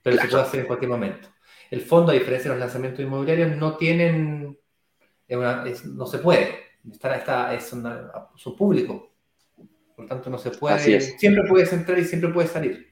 [0.04, 1.30] pero se puede hacer en cualquier momento.
[1.72, 4.60] El fondo, a diferencia de los lanzamientos inmobiliarios, no tienen,
[5.30, 7.76] no se puede, está, está, es
[8.36, 9.12] su público,
[9.96, 12.88] por tanto no se puede, siempre puedes entrar y siempre puedes salir.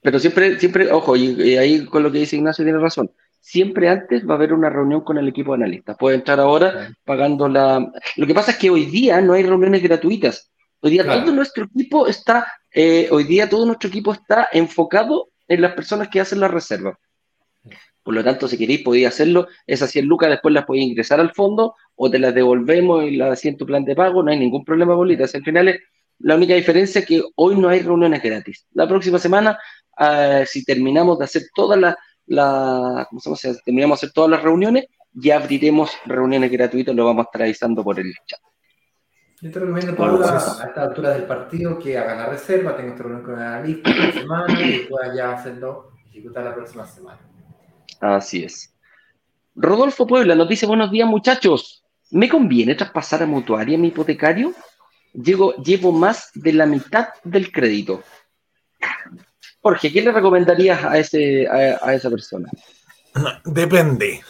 [0.00, 3.10] Pero siempre, siempre, ojo, y ahí con lo que dice Ignacio tiene razón
[3.48, 5.96] siempre antes va a haber una reunión con el equipo de analistas.
[5.98, 7.90] Puede entrar ahora pagando la...
[8.16, 10.50] Lo que pasa es que hoy día no hay reuniones gratuitas.
[10.80, 15.62] Hoy día todo nuestro equipo está, eh, hoy día todo nuestro equipo está enfocado en
[15.62, 16.98] las personas que hacen la reserva.
[18.08, 19.48] Por lo tanto, si queréis, podéis hacerlo.
[19.66, 23.34] Esas 100 lucas después las podéis ingresar al fondo o te las devolvemos y las
[23.34, 24.22] hacéis en tu plan de pago.
[24.22, 25.34] No hay ningún problema, bolitas.
[25.34, 25.80] Al final, es,
[26.20, 28.66] la única diferencia es que hoy no hay reuniones gratis.
[28.72, 29.58] La próxima semana,
[29.98, 33.60] ah, si terminamos de hacer todas las la, ¿cómo se llama?
[33.62, 37.84] terminamos de hacer todas las reuniones, ya abriremos reuniones gratuitas, lo vamos a estar avisando
[37.84, 38.40] por el chat.
[39.42, 43.02] Yo te recomiendo, Paula, a esta altura del partido, que hagan la reserva, tengan esta
[43.02, 47.27] reunión con el analista esta semana y puedan ya hacerlo, ejecutar la próxima semana.
[48.00, 48.74] Así es.
[49.54, 54.54] Rodolfo Puebla nos dice, buenos días muchachos, ¿me conviene traspasar a mutuaria mi hipotecario?
[55.12, 58.02] Llego, llevo más de la mitad del crédito.
[59.60, 62.48] Jorge, ¿qué le recomendarías a, ese, a, esa persona?
[63.44, 64.22] Depende.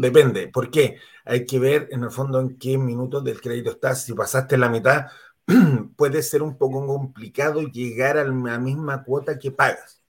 [0.00, 0.48] depende.
[0.48, 0.98] ¿Por qué?
[1.24, 4.04] Hay que ver en el fondo en qué minutos del crédito estás.
[4.04, 5.06] Si pasaste la mitad,
[5.96, 10.00] puede ser un poco complicado llegar a la misma cuota que pagas.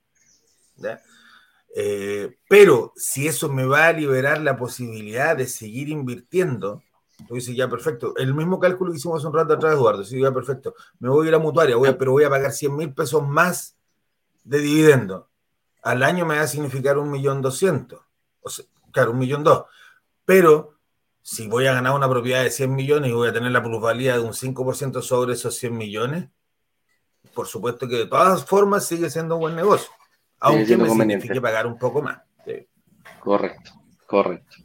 [1.76, 6.84] Eh, pero si eso me va a liberar la posibilidad de seguir invirtiendo,
[7.28, 8.16] Tú dices, ya, perfecto.
[8.18, 10.04] El mismo cálculo que hicimos hace un rato atrás, Eduardo.
[10.04, 10.74] Sí, ya, perfecto.
[11.00, 13.78] Me voy a ir a mutuaria, voy pero voy a pagar 100 mil pesos más
[14.44, 15.30] de dividendo.
[15.84, 18.02] Al año me va a significar un millón doscientos.
[18.42, 19.66] O sea, claro, un millón dos.
[20.26, 20.78] Pero
[21.22, 24.16] si voy a ganar una propiedad de 100 millones y voy a tener la plusvalía
[24.16, 26.30] de un 5% sobre esos 100 millones,
[27.34, 29.90] por supuesto que de todas formas sigue siendo un buen negocio.
[30.44, 32.20] Aunque me signifique pagar un poco más.
[33.20, 33.72] Correcto,
[34.06, 34.58] correcto.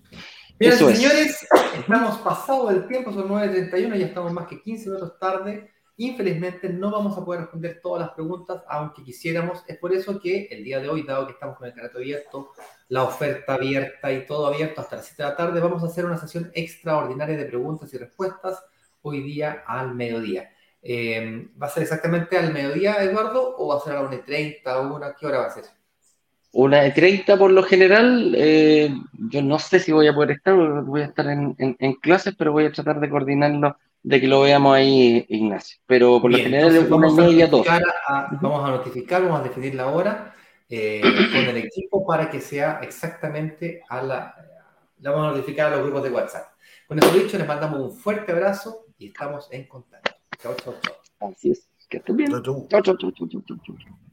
[0.59, 1.47] Bien, señores,
[1.77, 5.71] estamos pasados del tiempo, son 9.31, ya estamos más que 15 minutos tarde.
[5.97, 9.63] Infelizmente no vamos a poder responder todas las preguntas, aunque quisiéramos.
[9.69, 12.51] Es por eso que el día de hoy, dado que estamos con el canal abierto,
[12.89, 16.05] la oferta abierta y todo abierto hasta las 7 de la tarde, vamos a hacer
[16.05, 18.61] una sesión extraordinaria de preguntas y respuestas
[19.03, 20.51] hoy día al mediodía.
[20.83, 24.63] Eh, ¿Va a ser exactamente al mediodía, Eduardo, o va a ser a las 1.30
[24.77, 25.15] o una?
[25.15, 25.65] ¿Qué hora va a ser?
[26.53, 30.55] Una de 30 por lo general, eh, yo no sé si voy a poder estar,
[30.55, 31.55] voy a estar en,
[32.01, 35.79] clases, pero voy a tratar de coordinarlo, de que lo veamos ahí, Ignacio.
[35.87, 37.67] Pero por lo general es una media, dos.
[38.41, 40.35] vamos a notificar, vamos a definir la hora
[40.71, 44.35] eh, con el equipo para que sea exactamente a la...
[45.01, 46.47] Le vamos a notificar a los grupos de WhatsApp.
[46.87, 50.08] Con eso dicho, les mandamos un fuerte abrazo y estamos en contacto.
[50.39, 51.31] Chao, chao, chao.
[51.31, 51.69] Así es.
[51.89, 52.31] Que estén bien.
[52.31, 53.59] Chao, chao, chao, chao, chao, chao.
[53.67, 54.09] chao.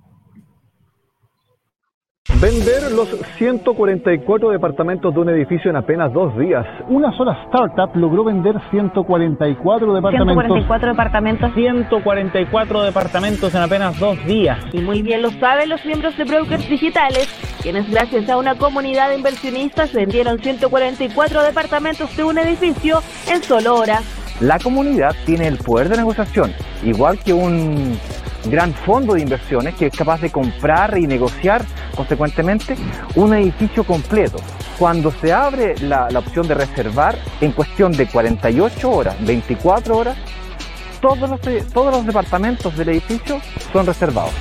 [2.42, 3.08] Vender los
[3.38, 6.66] 144 departamentos de un edificio en apenas dos días.
[6.90, 10.46] Una sola startup logró vender 144 departamentos.
[10.46, 11.54] 144 departamentos.
[11.54, 14.60] 144 departamentos en apenas dos días.
[14.74, 17.28] Y muy bien lo saben los miembros de Brokers Digitales,
[17.62, 23.76] quienes gracias a una comunidad de inversionistas vendieron 144 departamentos de un edificio en solo
[23.76, 24.15] horas.
[24.42, 26.54] La comunidad tiene el poder de negociación,
[26.84, 27.98] igual que un
[28.46, 31.64] gran fondo de inversiones que es capaz de comprar y negociar
[31.96, 32.76] consecuentemente
[33.16, 34.38] un edificio completo.
[34.78, 40.18] Cuando se abre la, opción de reservar, en cuestión de 48 horas, 24 horas,
[41.00, 41.40] todos los,
[41.72, 43.40] todos los departamentos del edificio
[43.72, 44.34] son reservados.